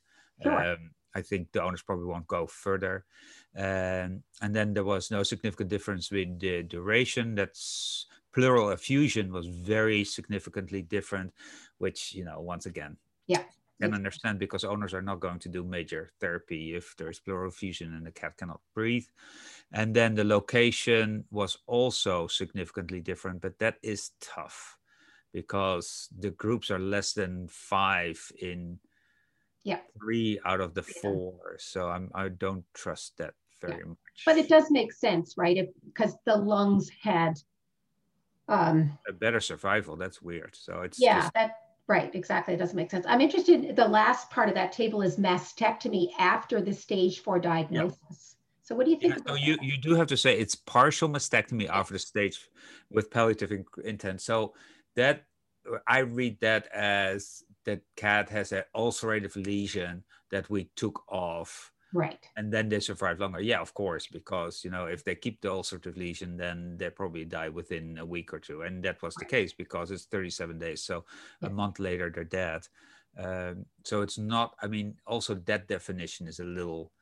Sure. 0.42 0.72
Um, 0.72 0.90
I 1.14 1.22
think 1.22 1.52
the 1.52 1.62
owners 1.62 1.82
probably 1.82 2.06
won't 2.06 2.26
go 2.26 2.46
further. 2.46 3.04
Um, 3.56 4.22
and 4.40 4.54
then 4.54 4.74
there 4.74 4.84
was 4.84 5.10
no 5.10 5.22
significant 5.24 5.68
difference 5.68 6.10
with 6.10 6.38
the 6.38 6.62
duration. 6.62 7.34
That's 7.34 8.06
pleural 8.32 8.70
effusion 8.70 9.32
was 9.32 9.46
very 9.46 10.04
significantly 10.04 10.82
different, 10.82 11.32
which, 11.78 12.14
you 12.14 12.24
know, 12.24 12.40
once 12.40 12.66
again, 12.66 12.96
yeah. 13.26 13.42
Can 13.80 13.94
understand 13.94 14.38
because 14.38 14.64
owners 14.64 14.92
are 14.92 15.02
not 15.02 15.20
going 15.20 15.38
to 15.40 15.48
do 15.48 15.64
major 15.64 16.10
therapy 16.20 16.74
if 16.74 16.94
there's 16.96 17.18
pleural 17.18 17.48
effusion 17.48 17.94
and 17.94 18.04
the 18.04 18.10
cat 18.10 18.36
cannot 18.36 18.60
breathe. 18.74 19.06
And 19.72 19.94
then 19.94 20.14
the 20.14 20.24
location 20.24 21.24
was 21.30 21.56
also 21.66 22.26
significantly 22.26 23.00
different, 23.00 23.40
but 23.40 23.58
that 23.58 23.78
is 23.82 24.10
tough 24.20 24.76
because 25.32 26.08
the 26.18 26.30
groups 26.30 26.70
are 26.70 26.78
less 26.78 27.12
than 27.12 27.48
five 27.48 28.20
in 28.40 28.78
yeah. 29.64 29.78
three 29.98 30.40
out 30.44 30.60
of 30.60 30.74
the 30.74 30.82
four. 30.82 31.56
So 31.58 31.88
i'm 31.88 32.10
i 32.14 32.28
don't 32.28 32.64
trust 32.74 33.16
that 33.18 33.34
very 33.60 33.78
yeah. 33.78 33.88
much. 33.88 34.24
But 34.26 34.38
it 34.38 34.48
does 34.48 34.70
make 34.70 34.92
sense 34.92 35.34
right? 35.36 35.68
Because 35.86 36.16
the 36.26 36.36
lungs 36.36 36.90
had 37.02 37.38
um 38.48 38.98
a 39.08 39.12
better 39.12 39.40
survival. 39.40 39.96
That's 39.96 40.20
weird. 40.20 40.56
So 40.56 40.82
it's 40.82 41.00
yeah 41.00 41.20
just... 41.20 41.34
that 41.34 41.52
right 41.90 42.14
exactly 42.14 42.54
it 42.54 42.56
doesn't 42.56 42.76
make 42.76 42.90
sense 42.90 43.04
i'm 43.08 43.20
interested 43.20 43.74
the 43.74 43.88
last 43.88 44.30
part 44.30 44.48
of 44.48 44.54
that 44.54 44.72
table 44.72 45.02
is 45.02 45.16
mastectomy 45.16 46.10
after 46.18 46.60
the 46.62 46.72
stage 46.72 47.20
four 47.20 47.38
diagnosis. 47.38 48.36
So 48.70 48.76
what 48.76 48.84
do 48.84 48.92
you 48.92 49.00
think? 49.00 49.16
Yeah, 49.16 49.32
so 49.32 49.34
you, 49.34 49.58
you 49.60 49.76
do 49.76 49.96
have 49.96 50.06
to 50.06 50.16
say 50.16 50.38
it's 50.38 50.54
partial 50.54 51.08
mastectomy 51.08 51.68
after 51.68 51.92
the 51.94 51.98
stage 51.98 52.48
with 52.88 53.10
palliative 53.10 53.50
intent. 53.84 54.20
So 54.20 54.54
that 54.94 55.24
I 55.88 55.98
read 55.98 56.38
that 56.40 56.68
as 56.72 57.42
that 57.64 57.80
cat 57.96 58.30
has 58.30 58.52
an 58.52 58.62
ulcerative 58.76 59.34
lesion 59.34 60.04
that 60.30 60.48
we 60.48 60.70
took 60.76 61.02
off 61.08 61.72
right. 61.94 62.28
and 62.36 62.52
then 62.52 62.68
they 62.68 62.80
survive 62.80 63.20
longer. 63.20 63.40
Yeah 63.40 63.60
of 63.60 63.74
course 63.74 64.06
because 64.06 64.64
you 64.64 64.70
know 64.70 64.86
if 64.86 65.04
they 65.04 65.14
keep 65.14 65.40
the 65.40 65.48
ulcerative 65.48 65.96
lesion 65.96 66.36
then 66.36 66.76
they 66.76 66.90
probably 66.90 67.24
die 67.24 67.48
within 67.48 67.98
a 67.98 68.06
week 68.06 68.32
or 68.32 68.38
two 68.38 68.62
and 68.62 68.82
that 68.84 69.02
was 69.02 69.14
the 69.14 69.24
case 69.24 69.52
because 69.52 69.90
it's 69.90 70.04
37 70.04 70.58
days 70.58 70.82
so 70.82 71.04
yeah. 71.40 71.48
a 71.48 71.52
month 71.52 71.78
later 71.78 72.10
they're 72.14 72.24
dead. 72.24 72.66
Um, 73.18 73.66
so 73.82 74.02
it's 74.02 74.18
not 74.18 74.54
i 74.62 74.68
mean 74.68 74.94
also 75.04 75.34
that 75.34 75.66
definition 75.66 76.28
is 76.28 76.38
a 76.38 76.44
little 76.44 76.92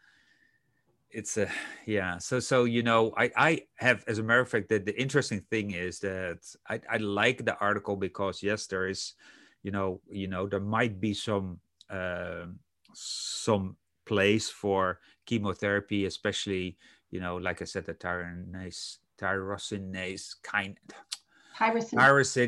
it's 1.10 1.36
a 1.36 1.48
yeah 1.86 2.16
so 2.16 2.40
so 2.40 2.64
you 2.64 2.82
know 2.82 3.12
i 3.16 3.30
i 3.36 3.60
have 3.76 4.04
as 4.08 4.18
a 4.18 4.22
matter 4.22 4.40
of 4.40 4.48
fact 4.48 4.70
that 4.70 4.86
the 4.86 4.98
interesting 4.98 5.42
thing 5.50 5.72
is 5.72 5.98
that 6.00 6.38
i 6.66 6.80
i 6.90 6.96
like 6.96 7.44
the 7.44 7.58
article 7.58 7.94
because 7.94 8.42
yes 8.42 8.66
there 8.66 8.88
is 8.88 9.14
you 9.62 9.70
know 9.70 10.00
you 10.10 10.28
know 10.28 10.46
there 10.46 10.60
might 10.60 11.00
be 11.00 11.12
some 11.12 11.60
uh, 11.90 12.46
some 12.94 13.76
place 14.08 14.48
for 14.48 14.98
chemotherapy 15.26 16.06
especially 16.06 16.76
you 17.10 17.20
know 17.20 17.36
like 17.36 17.62
i 17.62 17.64
said 17.64 17.84
the 17.84 17.94
tyrosinase 17.94 18.98
tyrosinase 19.20 20.34
kind 20.42 20.78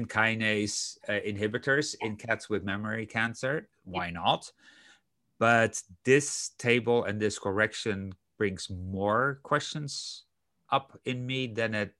kinase 0.06 0.96
uh, 1.08 1.12
inhibitors 1.26 1.96
in 2.00 2.16
cats 2.16 2.48
with 2.48 2.62
mammary 2.62 3.06
cancer. 3.06 3.68
Why 3.84 4.10
not? 4.10 4.50
But 5.38 5.82
this 6.04 6.50
table 6.58 7.04
and 7.04 7.20
this 7.20 7.38
correction 7.38 8.12
brings 8.38 8.70
more 8.70 9.40
questions 9.42 10.24
up 10.70 10.98
in 11.04 11.26
me 11.26 11.48
than 11.48 11.74
it 11.74 11.94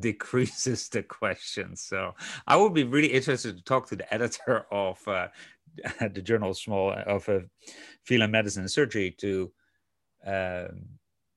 decreases 0.00 0.88
the 0.92 1.02
questions. 1.02 1.82
So 1.82 2.14
I 2.46 2.56
would 2.56 2.74
be 2.74 2.84
really 2.84 3.12
interested 3.12 3.56
to 3.56 3.64
talk 3.64 3.88
to 3.88 3.96
the 3.96 4.12
editor 4.12 4.66
of 4.72 5.06
uh, 5.08 5.28
the 6.00 6.22
Journal 6.22 6.50
of 6.50 6.58
Small 6.58 6.92
of 6.92 7.28
uh, 7.28 7.40
Feline 8.04 8.30
Medicine 8.30 8.62
and 8.62 8.70
Surgery 8.70 9.10
to 9.18 9.52
um, 10.26 10.88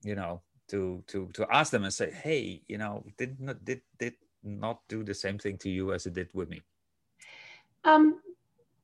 you 0.03 0.15
know, 0.15 0.41
to 0.69 1.03
to 1.07 1.29
to 1.33 1.47
ask 1.51 1.71
them 1.71 1.83
and 1.83 1.93
say, 1.93 2.11
hey, 2.11 2.61
you 2.67 2.77
know, 2.77 3.05
did 3.17 3.39
not 3.39 3.63
did 3.63 3.81
did 3.97 4.13
not 4.43 4.81
do 4.87 5.03
the 5.03 5.13
same 5.13 5.37
thing 5.37 5.57
to 5.59 5.69
you 5.69 5.93
as 5.93 6.05
it 6.05 6.13
did 6.13 6.29
with 6.33 6.49
me? 6.49 6.61
Um, 7.83 8.19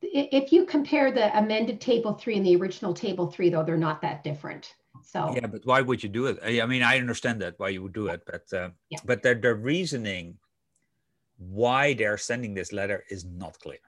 if 0.02 0.52
you 0.52 0.66
compare 0.66 1.12
the 1.12 1.36
amended 1.38 1.82
table 1.82 2.14
three 2.14 2.38
and 2.38 2.46
the 2.46 2.56
original 2.56 2.94
table 2.94 3.28
three, 3.28 3.50
though, 3.50 3.64
they're 3.64 3.78
not 3.78 4.02
that 4.02 4.24
different. 4.24 4.76
So 5.06 5.34
yeah, 5.36 5.48
but 5.48 5.66
why 5.66 5.82
would 5.82 6.04
you 6.04 6.10
do 6.10 6.26
it? 6.28 6.40
I 6.44 6.66
mean, 6.66 6.84
I 6.84 6.98
understand 6.98 7.42
that 7.42 7.56
why 7.58 7.70
you 7.70 7.84
would 7.84 7.94
do 7.94 8.08
it, 8.08 8.24
but 8.26 8.52
uh, 8.52 8.70
yeah. 8.90 9.00
but 9.06 9.22
the, 9.22 9.36
the 9.36 9.54
reasoning 9.54 10.38
why 11.38 11.94
they're 11.94 12.18
sending 12.18 12.54
this 12.54 12.74
letter 12.74 13.04
is 13.10 13.24
not 13.24 13.60
clear. 13.60 13.80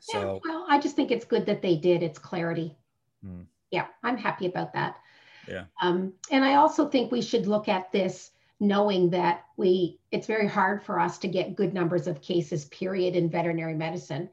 So 0.00 0.40
yeah, 0.44 0.50
well, 0.52 0.66
I 0.68 0.78
just 0.78 0.96
think 0.96 1.10
it's 1.10 1.24
good 1.24 1.46
that 1.46 1.62
they 1.62 1.76
did. 1.76 2.02
It's 2.02 2.18
clarity. 2.18 2.76
Hmm. 3.22 3.42
Yeah, 3.70 3.86
I'm 4.02 4.16
happy 4.16 4.46
about 4.46 4.72
that. 4.72 4.96
Yeah. 5.46 5.64
Um, 5.80 6.12
and 6.30 6.44
I 6.44 6.54
also 6.54 6.88
think 6.88 7.12
we 7.12 7.22
should 7.22 7.46
look 7.46 7.68
at 7.68 7.92
this 7.92 8.32
knowing 8.60 9.10
that 9.10 9.44
we 9.56 9.98
it's 10.10 10.26
very 10.26 10.48
hard 10.48 10.82
for 10.82 10.98
us 10.98 11.18
to 11.18 11.28
get 11.28 11.54
good 11.54 11.72
numbers 11.72 12.06
of 12.06 12.20
cases 12.20 12.64
period 12.66 13.14
in 13.14 13.30
veterinary 13.30 13.74
medicine 13.74 14.28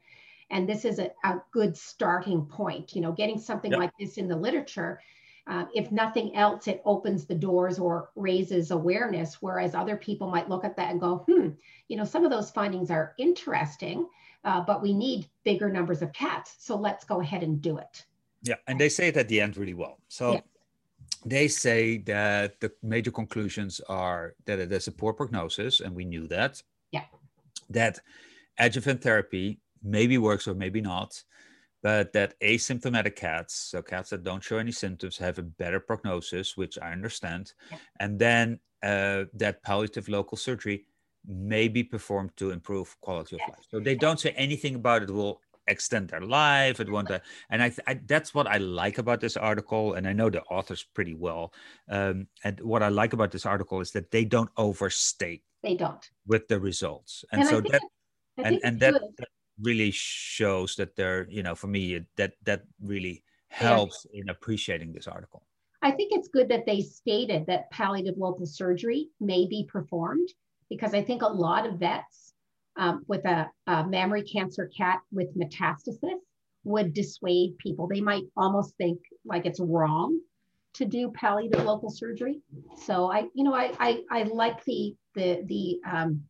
and 0.50 0.68
this 0.68 0.84
is 0.84 0.98
a, 0.98 1.10
a 1.24 1.40
good 1.52 1.76
starting 1.76 2.44
point 2.44 2.94
you 2.94 3.00
know 3.00 3.12
getting 3.12 3.38
something 3.38 3.70
yep. 3.70 3.78
like 3.78 3.92
this 4.00 4.18
in 4.18 4.26
the 4.26 4.34
literature 4.34 5.00
uh, 5.48 5.66
if 5.74 5.92
nothing 5.92 6.34
else 6.34 6.66
it 6.66 6.82
opens 6.84 7.24
the 7.24 7.34
doors 7.34 7.78
or 7.78 8.10
raises 8.16 8.70
awareness 8.70 9.40
whereas 9.40 9.74
other 9.74 9.96
people 9.96 10.30
might 10.30 10.48
look 10.48 10.64
at 10.64 10.76
that 10.76 10.90
and 10.90 11.00
go 11.00 11.24
hmm 11.28 11.48
you 11.88 11.96
know 11.96 12.04
some 12.04 12.24
of 12.24 12.30
those 12.30 12.50
findings 12.50 12.90
are 12.90 13.14
interesting 13.18 14.06
uh, 14.44 14.60
but 14.60 14.82
we 14.82 14.92
need 14.92 15.28
bigger 15.44 15.70
numbers 15.70 16.02
of 16.02 16.12
cats 16.12 16.56
so 16.58 16.76
let's 16.76 17.04
go 17.04 17.20
ahead 17.20 17.42
and 17.42 17.60
do 17.60 17.78
it 17.78 18.04
yeah 18.42 18.56
and 18.66 18.78
they 18.78 18.88
say 18.88 19.08
it 19.08 19.16
at 19.16 19.28
the 19.28 19.40
end 19.40 19.56
really 19.56 19.74
well 19.74 19.98
so 20.08 20.32
yeah 20.32 20.40
they 21.26 21.48
say 21.48 21.98
that 21.98 22.60
the 22.60 22.72
major 22.82 23.10
conclusions 23.10 23.80
are 23.88 24.34
that 24.44 24.60
it 24.60 24.70
is 24.72 24.86
a 24.86 24.92
poor 24.92 25.12
prognosis, 25.12 25.80
and 25.80 25.94
we 25.94 26.04
knew 26.04 26.28
that. 26.28 26.62
Yeah. 26.92 27.04
That 27.68 27.98
adjuvant 28.58 29.02
therapy 29.02 29.58
maybe 29.82 30.18
works 30.18 30.46
or 30.46 30.54
maybe 30.54 30.80
not, 30.80 31.22
but 31.82 32.12
that 32.12 32.38
asymptomatic 32.40 33.16
cats, 33.16 33.54
so 33.54 33.82
cats 33.82 34.10
that 34.10 34.24
don't 34.24 34.42
show 34.42 34.58
any 34.58 34.72
symptoms, 34.72 35.16
have 35.18 35.38
a 35.38 35.42
better 35.42 35.80
prognosis, 35.80 36.56
which 36.56 36.78
I 36.80 36.92
understand. 36.92 37.52
Yeah. 37.70 37.78
And 38.00 38.18
then 38.18 38.60
uh, 38.82 39.24
that 39.34 39.62
palliative 39.62 40.08
local 40.08 40.36
surgery 40.36 40.86
may 41.26 41.68
be 41.68 41.82
performed 41.82 42.30
to 42.36 42.50
improve 42.50 42.96
quality 43.00 43.36
of 43.36 43.40
yes. 43.40 43.50
life. 43.50 43.66
So 43.70 43.80
they 43.80 43.94
don't 43.94 44.20
say 44.20 44.30
anything 44.30 44.74
about 44.76 45.02
it 45.02 45.10
will 45.10 45.40
extend 45.68 46.08
their 46.08 46.20
life 46.20 46.78
and 46.80 46.90
want 46.90 47.08
to 47.08 47.20
and 47.50 47.62
I, 47.62 47.72
I, 47.88 47.98
that's 48.06 48.32
what 48.32 48.46
i 48.46 48.56
like 48.58 48.98
about 48.98 49.20
this 49.20 49.36
article 49.36 49.94
and 49.94 50.06
i 50.06 50.12
know 50.12 50.30
the 50.30 50.42
authors 50.42 50.86
pretty 50.94 51.14
well 51.14 51.52
um, 51.90 52.28
and 52.44 52.60
what 52.60 52.84
i 52.84 52.88
like 52.88 53.12
about 53.12 53.32
this 53.32 53.44
article 53.44 53.80
is 53.80 53.90
that 53.90 54.12
they 54.12 54.24
don't 54.24 54.50
overstate 54.56 55.42
they 55.64 55.74
don't 55.74 56.08
with 56.24 56.46
the 56.46 56.60
results 56.60 57.24
and, 57.32 57.40
and 57.40 57.50
so 57.50 57.60
that 57.60 57.82
and, 58.38 58.60
and 58.62 58.78
that, 58.78 58.94
that, 59.18 59.28
really 59.60 59.90
shows 59.90 60.76
that 60.76 60.96
they're 60.96 61.26
you 61.30 61.42
know 61.42 61.54
for 61.54 61.66
me 61.66 62.04
that 62.16 62.32
that 62.44 62.62
really 62.82 63.22
helps 63.48 64.06
yeah. 64.12 64.22
in 64.22 64.28
appreciating 64.28 64.92
this 64.92 65.06
article 65.06 65.42
i 65.82 65.90
think 65.90 66.12
it's 66.12 66.28
good 66.28 66.48
that 66.48 66.66
they 66.66 66.80
stated 66.80 67.46
that 67.46 67.70
palliative 67.70 68.16
local 68.18 68.46
surgery 68.46 69.08
may 69.20 69.46
be 69.46 69.66
performed 69.70 70.28
because 70.68 70.94
i 70.94 71.02
think 71.02 71.22
a 71.22 71.26
lot 71.26 71.66
of 71.66 71.78
vets 71.78 72.26
um, 72.76 73.04
with 73.08 73.24
a, 73.24 73.50
a 73.66 73.86
mammary 73.86 74.22
cancer 74.22 74.70
cat 74.76 75.00
with 75.12 75.36
metastasis 75.36 76.20
would 76.64 76.92
dissuade 76.92 77.56
people. 77.58 77.86
They 77.86 78.00
might 78.00 78.24
almost 78.36 78.76
think 78.76 78.98
like 79.24 79.46
it's 79.46 79.60
wrong 79.60 80.20
to 80.74 80.84
do 80.84 81.10
palliative 81.12 81.64
local 81.64 81.90
surgery. 81.90 82.42
So 82.76 83.10
I, 83.10 83.28
you 83.34 83.44
know, 83.44 83.54
I 83.54 83.72
I, 83.78 84.02
I 84.10 84.22
like 84.24 84.62
the 84.64 84.94
the 85.14 85.42
the 85.46 85.80
um, 85.90 86.22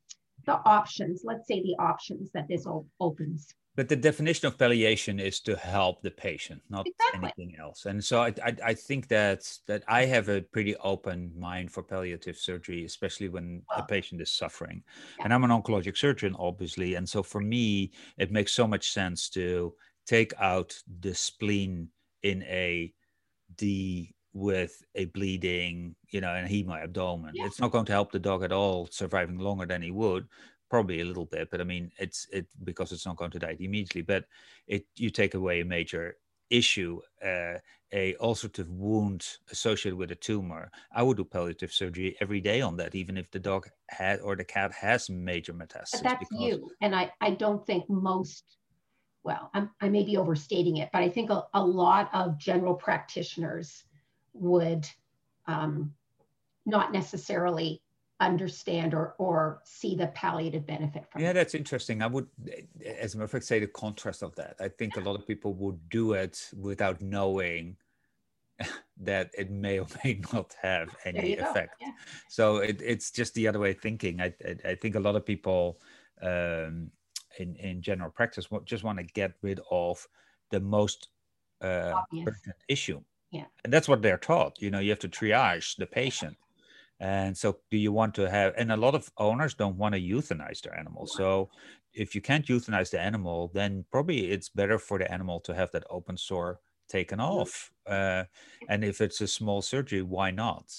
the 0.47 0.61
options. 0.65 1.23
Let's 1.25 1.47
say 1.47 1.63
the 1.63 1.77
options 1.79 2.31
that 2.33 2.49
this 2.49 2.67
opens. 3.01 3.55
But 3.77 3.91
the 3.91 3.97
definition 3.97 4.47
of 4.47 4.57
palliation 4.57 5.21
is 5.21 5.39
to 5.41 5.55
help 5.55 6.01
the 6.01 6.11
patient, 6.11 6.63
not 6.71 6.87
exactly. 6.87 7.31
anything 7.37 7.61
else. 7.61 7.85
And 7.85 8.03
so 8.03 8.23
I, 8.23 8.33
I, 8.43 8.57
I, 8.65 8.75
think 8.75 9.07
that 9.09 9.47
that 9.67 9.85
I 9.87 10.07
have 10.07 10.31
a 10.31 10.41
pretty 10.41 10.75
open 10.77 11.31
mind 11.37 11.71
for 11.71 11.83
palliative 11.83 12.39
surgery, 12.39 12.87
especially 12.87 13.29
when 13.29 13.63
a 13.77 13.83
patient 13.83 14.23
is 14.23 14.31
suffering. 14.31 14.83
Yeah. 15.19 15.25
And 15.25 15.35
I'm 15.35 15.45
an 15.45 15.51
oncologic 15.51 15.99
surgeon, 15.99 16.35
obviously. 16.39 16.95
And 16.95 17.07
so 17.07 17.23
for 17.23 17.43
me, 17.43 17.93
it 18.17 18.33
makes 18.33 18.53
so 18.53 18.67
much 18.67 18.93
sense 18.93 19.29
to 19.31 19.75
take 20.07 20.33
out 20.41 20.75
the 21.01 21.15
spleen 21.15 21.89
in 22.23 22.45
a 22.45 22.95
D 23.57 24.16
with 24.37 24.83
a 24.95 25.07
bleeding, 25.07 25.95
you 26.11 26.21
know, 26.21 26.35
and 26.35 26.49
hemo 26.49 26.83
abdomen. 26.83 27.33
Yeah. 27.35 27.47
It's 27.47 27.61
not 27.61 27.73
going 27.73 27.87
to 27.87 27.93
help 27.93 28.13
the 28.13 28.19
dog 28.19 28.43
at 28.43 28.53
all 28.53 28.87
surviving 28.91 29.39
longer 29.39 29.67
than 29.67 29.83
he 29.83 29.91
would 29.91 30.29
probably 30.69 31.01
a 31.01 31.05
little 31.05 31.27
bit, 31.27 31.49
but 31.51 31.61
I 31.61 31.65
mean, 31.65 31.91
it's 31.99 32.27
it 32.33 32.47
because 32.65 32.93
it's 32.93 33.07
not 33.07 33.17
going 33.17 33.31
to 33.31 33.39
die 33.39 33.57
immediately. 33.59 34.03
But 34.03 34.25
it 34.67 34.85
you 34.97 35.11
take 35.11 35.35
away 35.35 35.61
a 35.61 35.65
major 35.65 36.17
issue, 36.51 37.01
uh, 37.25 37.59
a 37.93 38.15
ulcerative 38.21 38.69
wound 38.69 39.27
associated 39.51 39.97
with 39.97 40.11
a 40.11 40.17
tumor. 40.17 40.71
I 40.93 41.03
would 41.03 41.17
do 41.17 41.25
palliative 41.25 41.73
surgery 41.73 42.17
every 42.21 42.41
day 42.41 42.61
on 42.61 42.77
that, 42.77 42.95
even 42.95 43.17
if 43.17 43.31
the 43.31 43.39
dog 43.39 43.69
had 43.89 44.21
or 44.21 44.37
the 44.37 44.45
cat 44.45 44.73
has 44.73 45.09
major 45.09 45.53
metastasis. 45.53 45.93
But 45.93 46.03
that's 46.03 46.29
because... 46.29 46.41
you, 46.41 46.71
and 46.81 46.95
I 46.95 47.13
I 47.21 47.31
don't 47.31 47.65
think 47.67 47.89
most. 47.89 48.45
Well, 49.23 49.51
I'm, 49.55 49.71
I 49.81 49.89
may 49.89 50.05
be 50.05 50.17
overstating 50.17 50.77
it, 50.77 50.91
but 50.93 51.03
I 51.03 51.09
think 51.09 51.31
a, 51.31 51.47
a 51.53 51.65
lot 51.65 52.11
of 52.15 52.39
general 52.39 52.75
practitioners 52.75 53.83
would 54.37 54.89
um, 55.47 55.95
not 56.65 56.93
necessarily 56.93 57.83
understand 58.21 58.95
or 58.95 59.15
or 59.19 59.61
see 59.65 59.95
the 59.95 60.07
palliative 60.09 60.67
benefit 60.67 61.05
from 61.11 61.21
yeah 61.21 61.31
it. 61.31 61.35
that's 61.35 61.55
interesting 61.55 62.01
i 62.01 62.07
would 62.07 62.27
as 62.99 63.13
a 63.13 63.19
matter 63.19 63.25
of 63.25 63.31
fact 63.31 63.45
say 63.45 63.59
the 63.59 63.67
contrast 63.67 64.23
of 64.23 64.35
that 64.37 64.57
i 64.59 64.69
think 64.69 64.97
yeah. 64.97 65.03
a 65.03 65.05
lot 65.05 65.15
of 65.15 65.27
people 65.27 65.53
would 65.53 65.79
do 65.91 66.15
it 66.15 66.49
without 66.59 66.99
knowing 67.03 67.77
that 68.97 69.31
it 69.37 69.51
may 69.51 69.79
or 69.79 69.87
may 70.03 70.19
not 70.33 70.55
have 70.63 70.97
any 71.05 71.37
effect 71.37 71.77
yeah. 71.79 71.91
so 72.31 72.57
it, 72.57 72.81
it's 72.83 73.11
just 73.11 73.35
the 73.35 73.47
other 73.47 73.59
way 73.59 73.73
of 73.73 73.81
thinking 73.81 74.19
i 74.19 74.33
i, 74.47 74.71
I 74.71 74.75
think 74.77 74.95
a 74.95 75.01
lot 75.01 75.15
of 75.15 75.27
people 75.27 75.79
um, 76.23 76.91
in 77.39 77.55
in 77.57 77.83
general 77.83 78.11
practice 78.11 78.49
just 78.65 78.83
want 78.83 78.97
to 78.99 79.05
get 79.05 79.35
rid 79.43 79.61
of 79.71 80.09
the 80.51 80.61
most 80.61 81.09
uh, 81.61 82.01
issue 82.69 83.01
yeah 83.31 83.45
and 83.65 83.73
that's 83.73 83.89
what 83.89 84.03
they're 84.03 84.19
taught 84.19 84.61
you 84.61 84.71
know 84.71 84.79
you 84.79 84.91
have 84.91 84.99
to 84.99 85.09
triage 85.09 85.77
the 85.77 85.87
patient 85.87 86.37
and 86.99 87.37
so, 87.37 87.59
do 87.71 87.77
you 87.77 87.93
want 87.93 88.15
to 88.15 88.29
have, 88.31 88.55
and 88.57 88.73
a 88.73 88.77
lot 88.77 88.95
of 88.95 89.11
owners 89.19 89.55
don't 89.55 89.77
want 89.77 89.95
to 89.95 90.01
euthanize 90.01 90.63
their 90.63 90.79
animal. 90.79 91.07
So, 91.07 91.51
if 91.93 92.15
you 92.15 92.23
can't 92.23 92.47
euthanize 92.47 92.91
the 92.91 93.01
animal, 93.01 93.51
then 93.53 93.85
probably 93.91 94.31
it's 94.31 94.49
better 94.49 94.79
for 94.79 94.99
the 94.99 95.11
animal 95.13 95.41
to 95.41 95.55
have 95.55 95.71
that 95.73 95.85
open 95.91 96.17
sore 96.17 96.61
taken 96.89 97.21
off. 97.21 97.71
Uh, 97.87 98.25
and 98.69 98.85
if 98.85 99.01
it's 99.01 99.21
a 99.21 99.29
small 99.29 99.61
surgery, 99.61 100.03
why 100.03 100.31
not? 100.31 100.73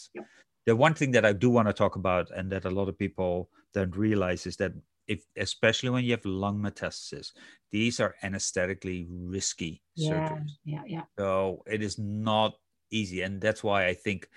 The 0.66 0.76
one 0.76 0.94
thing 0.94 1.12
that 1.12 1.26
I 1.26 1.34
do 1.34 1.50
want 1.50 1.68
to 1.68 1.74
talk 1.74 1.96
about, 1.96 2.32
and 2.32 2.52
that 2.52 2.66
a 2.66 2.70
lot 2.72 2.90
of 2.90 2.98
people 2.98 3.50
don't 3.74 3.96
realize, 3.96 4.48
is 4.48 4.58
that 4.58 4.74
if, 5.08 5.26
especially 5.38 5.90
when 5.90 6.04
you 6.04 6.12
have 6.12 6.26
lung 6.26 6.60
metastasis, 6.60 7.32
these 7.72 8.00
are 8.00 8.16
anesthetically 8.24 9.08
risky 9.10 9.82
yeah, 9.96 10.12
surgeries. 10.12 10.52
Yeah, 10.66 10.84
yeah. 10.86 11.04
So 11.18 11.64
it 11.66 11.82
is 11.82 11.98
not 11.98 12.54
easy, 12.92 13.22
and 13.22 13.42
that's 13.42 13.64
why 13.64 13.88
I 13.88 13.94
think 13.94 14.30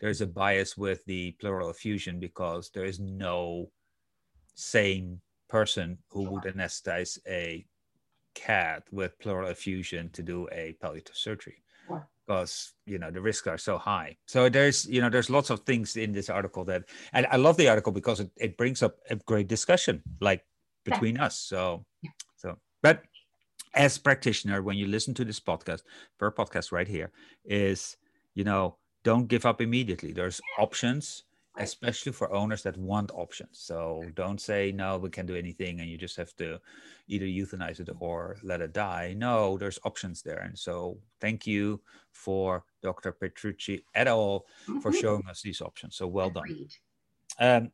there's 0.00 0.20
a 0.20 0.26
bias 0.26 0.76
with 0.76 1.04
the 1.06 1.32
pleural 1.32 1.70
effusion 1.70 2.20
because 2.20 2.70
there 2.70 2.84
is 2.84 3.00
no 3.00 3.70
sane 4.54 5.20
person 5.48 5.98
who 6.10 6.22
would 6.30 6.44
anesthetize 6.44 7.18
a 7.28 7.64
cat 8.34 8.82
with 8.90 9.18
pleural 9.18 9.48
effusion 9.48 10.10
to 10.10 10.22
do 10.22 10.48
a 10.52 10.74
palliative 10.80 11.16
surgery 11.16 11.63
because 12.26 12.72
you 12.86 12.98
know 12.98 13.10
the 13.10 13.20
risks 13.20 13.46
are 13.46 13.58
so 13.58 13.78
high. 13.78 14.16
So 14.26 14.48
there's 14.48 14.86
you 14.86 15.00
know 15.00 15.10
there's 15.10 15.30
lots 15.30 15.50
of 15.50 15.60
things 15.60 15.96
in 15.96 16.12
this 16.12 16.30
article 16.30 16.64
that 16.64 16.84
and 17.12 17.26
i 17.30 17.36
love 17.36 17.56
the 17.56 17.68
article 17.68 17.92
because 17.92 18.20
it, 18.20 18.30
it 18.36 18.56
brings 18.56 18.82
up 18.82 18.96
a 19.10 19.16
great 19.16 19.48
discussion 19.48 20.02
like 20.20 20.44
between 20.84 21.18
us 21.18 21.38
so 21.38 21.84
so 22.36 22.56
but 22.82 23.02
as 23.74 23.98
practitioner 23.98 24.62
when 24.62 24.76
you 24.76 24.86
listen 24.86 25.14
to 25.14 25.24
this 25.24 25.40
podcast 25.40 25.82
Purr 26.18 26.30
podcast 26.30 26.72
right 26.72 26.88
here 26.88 27.10
is 27.44 27.96
you 28.34 28.44
know 28.44 28.76
don't 29.04 29.28
give 29.28 29.46
up 29.46 29.60
immediately. 29.60 30.12
There's 30.12 30.40
options, 30.58 31.24
especially 31.56 32.12
for 32.12 32.32
owners 32.32 32.62
that 32.62 32.76
want 32.76 33.12
options. 33.14 33.58
So 33.60 34.02
don't 34.14 34.40
say, 34.40 34.72
no, 34.72 34.98
we 34.98 35.10
can't 35.10 35.26
do 35.26 35.36
anything 35.36 35.80
and 35.80 35.88
you 35.88 35.96
just 35.96 36.16
have 36.16 36.34
to 36.36 36.60
either 37.06 37.26
euthanize 37.26 37.80
it 37.80 37.88
or 38.00 38.36
let 38.42 38.60
it 38.60 38.72
die. 38.72 39.14
No, 39.16 39.56
there's 39.56 39.78
options 39.84 40.22
there. 40.22 40.40
And 40.40 40.58
so 40.58 40.98
thank 41.20 41.46
you 41.46 41.80
for 42.10 42.64
Dr. 42.82 43.12
Petrucci 43.12 43.84
et 43.94 44.08
al. 44.08 44.46
for 44.64 44.90
mm-hmm. 44.90 45.00
showing 45.00 45.22
us 45.28 45.42
these 45.42 45.60
options. 45.60 45.96
So 45.96 46.06
well 46.06 46.30
done. 46.30 46.68
Um, 47.38 47.70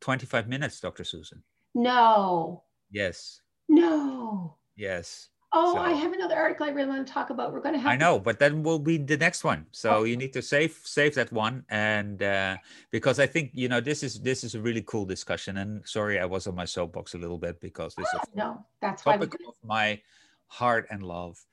25 0.00 0.48
minutes, 0.48 0.80
Dr. 0.80 1.04
Susan. 1.04 1.42
No. 1.74 2.64
Yes. 2.90 3.42
No. 3.68 4.56
Yes. 4.76 5.29
Oh, 5.52 5.74
So- 5.74 5.80
I 5.80 5.92
have 5.92 6.12
another 6.12 6.36
article 6.36 6.66
I 6.66 6.70
really 6.70 6.88
want 6.88 7.04
to 7.06 7.12
talk 7.12 7.30
about. 7.30 7.52
We're 7.52 7.60
going 7.60 7.74
to 7.74 7.80
have. 7.80 7.90
I 7.90 7.96
know, 7.96 8.18
but 8.20 8.38
then 8.38 8.62
we'll 8.62 8.78
be 8.78 8.98
the 8.98 9.16
next 9.16 9.42
one. 9.42 9.66
So 9.72 9.90
Oh. 9.90 10.02
you 10.04 10.16
need 10.16 10.32
to 10.34 10.42
save 10.42 10.78
save 10.84 11.14
that 11.16 11.32
one, 11.32 11.64
and 11.70 12.22
uh, 12.22 12.56
because 12.90 13.18
I 13.18 13.26
think 13.26 13.50
you 13.52 13.68
know 13.68 13.80
this 13.80 14.02
is 14.02 14.20
this 14.20 14.44
is 14.44 14.54
a 14.54 14.60
really 14.60 14.82
cool 14.86 15.04
discussion. 15.04 15.56
And 15.58 15.82
sorry, 15.88 16.20
I 16.20 16.24
was 16.24 16.46
on 16.46 16.54
my 16.54 16.64
soapbox 16.66 17.14
a 17.14 17.18
little 17.18 17.38
bit 17.38 17.60
because 17.60 17.94
this 17.96 18.06
is 18.14 18.20
No, 18.34 18.64
that's 18.80 19.02
topic 19.02 19.34
of 19.34 19.40
my 19.64 20.00
heart 20.46 20.86
and 20.90 21.02
love. 21.02 21.44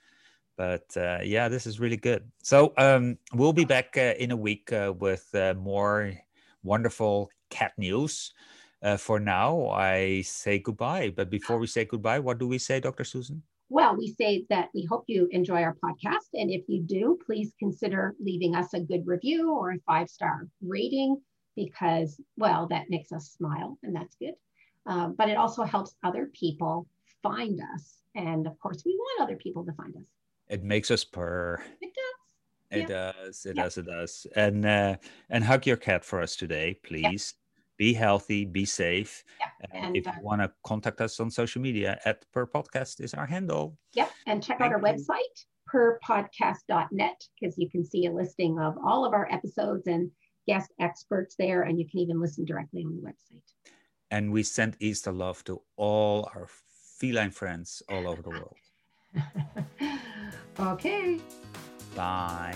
But 0.57 0.86
uh, 0.97 1.19
yeah, 1.23 1.49
this 1.49 1.65
is 1.65 1.79
really 1.79 1.97
good. 1.97 2.29
So 2.43 2.73
um, 2.77 3.17
we'll 3.33 3.53
be 3.53 3.65
back 3.65 3.97
uh, 3.97 4.13
in 4.17 4.29
a 4.31 4.36
week 4.38 4.73
uh, 4.73 4.93
with 4.97 5.25
uh, 5.33 5.53
more 5.57 6.13
wonderful 6.63 7.29
cat 7.49 7.73
news. 7.77 8.33
Uh, 8.81 8.97
for 8.97 9.19
now, 9.19 9.69
I 9.69 10.21
say 10.21 10.60
goodbye. 10.60 11.10
But 11.15 11.29
before 11.31 11.57
we 11.57 11.65
say 11.65 11.86
goodbye, 11.86 12.19
what 12.19 12.38
do 12.38 12.47
we 12.47 12.57
say, 12.60 12.79
Dr. 12.79 13.03
Susan? 13.03 13.41
Well, 13.69 13.97
we 13.97 14.08
say 14.08 14.45
that 14.49 14.69
we 14.73 14.86
hope 14.86 15.03
you 15.08 15.27
enjoy 15.32 15.62
our 15.62 15.75
podcast. 15.84 16.30
And 16.34 16.49
if 16.49 16.63
you 16.67 16.82
do, 16.82 17.19
please 17.25 17.53
consider 17.60 18.15
leaving 18.19 18.56
us 18.56 18.73
a 18.73 18.80
good 18.80 19.06
review 19.06 19.51
or 19.51 19.71
a 19.71 19.80
five 19.86 20.10
star 20.10 20.47
rating 20.62 21.21
because, 21.56 22.21
well, 22.38 22.67
that 22.67 22.89
makes 22.89 23.12
us 23.12 23.32
smile 23.38 23.77
and 23.84 23.95
that's 23.95 24.15
good. 24.15 24.36
Um, 24.86 25.15
but 25.17 25.30
it 25.30 25.36
also 25.38 25.63
helps 25.63 25.95
other 26.03 26.30
people 26.34 26.88
find 27.21 27.60
us. 27.75 27.97
And 28.15 28.47
of 28.47 28.58
course, 28.60 28.84
we 28.86 28.95
want 28.95 29.21
other 29.21 29.36
people 29.36 29.65
to 29.65 29.73
find 29.73 29.95
us. 29.95 30.03
It 30.47 30.63
makes 30.63 30.89
us 30.89 31.03
purr. 31.03 31.62
It 31.82 31.93
does. 31.93 32.82
It 32.82 32.88
does. 32.88 33.45
It 33.45 33.56
Yeah. 33.58 33.63
does. 33.63 33.77
It 33.77 33.86
does. 33.86 34.27
And 34.36 34.65
uh, 34.65 34.95
and 35.30 35.43
hug 35.43 35.65
your 35.65 35.77
cat 35.77 36.06
for 36.06 36.21
us 36.21 36.36
today, 36.38 36.80
please. 36.84 37.34
Be 37.77 37.93
healthy. 37.93 38.45
Be 38.45 38.65
safe. 38.65 39.23
Yeah, 39.39 39.69
And, 39.71 39.95
if 39.95 40.07
uh, 40.07 40.13
you 40.17 40.23
want 40.23 40.41
to 40.41 40.51
contact 40.63 40.99
us 41.01 41.19
on 41.19 41.29
social 41.29 41.61
media, 41.61 41.99
at 42.05 42.25
Purr 42.31 42.47
podcast 42.47 43.01
is 43.01 43.13
our 43.13 43.25
handle. 43.25 43.77
Yep. 43.93 44.11
And 44.25 44.43
check 44.43 44.61
out 44.61 44.71
our 44.73 44.81
Thank 44.81 44.97
you. 44.99 45.05
website, 45.05 45.45
purrpodcast.net, 45.71 47.23
because 47.39 47.57
you 47.57 47.69
can 47.69 47.85
see 47.85 48.07
a 48.07 48.11
listing 48.11 48.59
of 48.59 48.75
all 48.83 49.05
of 49.05 49.13
our 49.13 49.31
episodes 49.31 49.87
and 49.87 50.09
guest 50.47 50.73
experts 50.79 51.35
there. 51.37 51.63
And 51.63 51.79
you 51.79 51.87
can 51.87 51.99
even 51.99 52.19
listen 52.19 52.45
directly 52.45 52.83
on 52.83 52.95
the 52.95 53.01
website. 53.01 53.43
And 54.09 54.31
we 54.31 54.43
send 54.43 54.77
Easter 54.79 55.11
love 55.11 55.43
to 55.45 55.61
all 55.75 56.29
our 56.33 56.47
feline 56.97 57.31
friends 57.31 57.83
all 57.89 58.07
over 58.07 58.21
the 58.21 58.29
world. 58.29 58.55
okay. 60.59 61.19
Bye. 61.95 62.55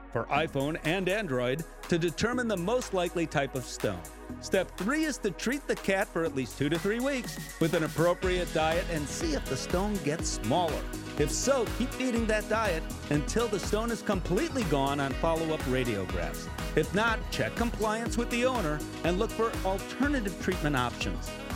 for 0.11 0.25
iPhone 0.25 0.79
and 0.83 1.09
Android 1.09 1.63
to 1.87 1.97
determine 1.97 2.47
the 2.47 2.57
most 2.57 2.93
likely 2.93 3.25
type 3.27 3.55
of 3.55 3.63
stone. 3.63 4.01
Step 4.39 4.75
three 4.77 5.03
is 5.03 5.17
to 5.17 5.31
treat 5.31 5.67
the 5.67 5.75
cat 5.75 6.07
for 6.07 6.23
at 6.23 6.35
least 6.35 6.57
two 6.57 6.69
to 6.69 6.79
three 6.79 6.99
weeks 6.99 7.37
with 7.59 7.73
an 7.73 7.83
appropriate 7.83 8.51
diet 8.53 8.85
and 8.91 9.07
see 9.07 9.33
if 9.33 9.43
the 9.45 9.57
stone 9.57 9.95
gets 10.03 10.29
smaller. 10.29 10.81
If 11.19 11.31
so, 11.31 11.65
keep 11.77 11.93
feeding 11.93 12.25
that 12.27 12.47
diet 12.49 12.83
until 13.09 13.47
the 13.47 13.59
stone 13.59 13.91
is 13.91 14.01
completely 14.01 14.63
gone 14.63 14.99
on 14.99 15.11
follow 15.13 15.53
up 15.53 15.59
radiographs. 15.61 16.47
If 16.75 16.93
not, 16.95 17.19
check 17.31 17.55
compliance 17.55 18.17
with 18.17 18.29
the 18.29 18.45
owner 18.45 18.79
and 19.03 19.19
look 19.19 19.29
for 19.29 19.51
alternative 19.65 20.41
treatment 20.41 20.75
options. 20.75 21.29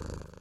you 0.00 0.31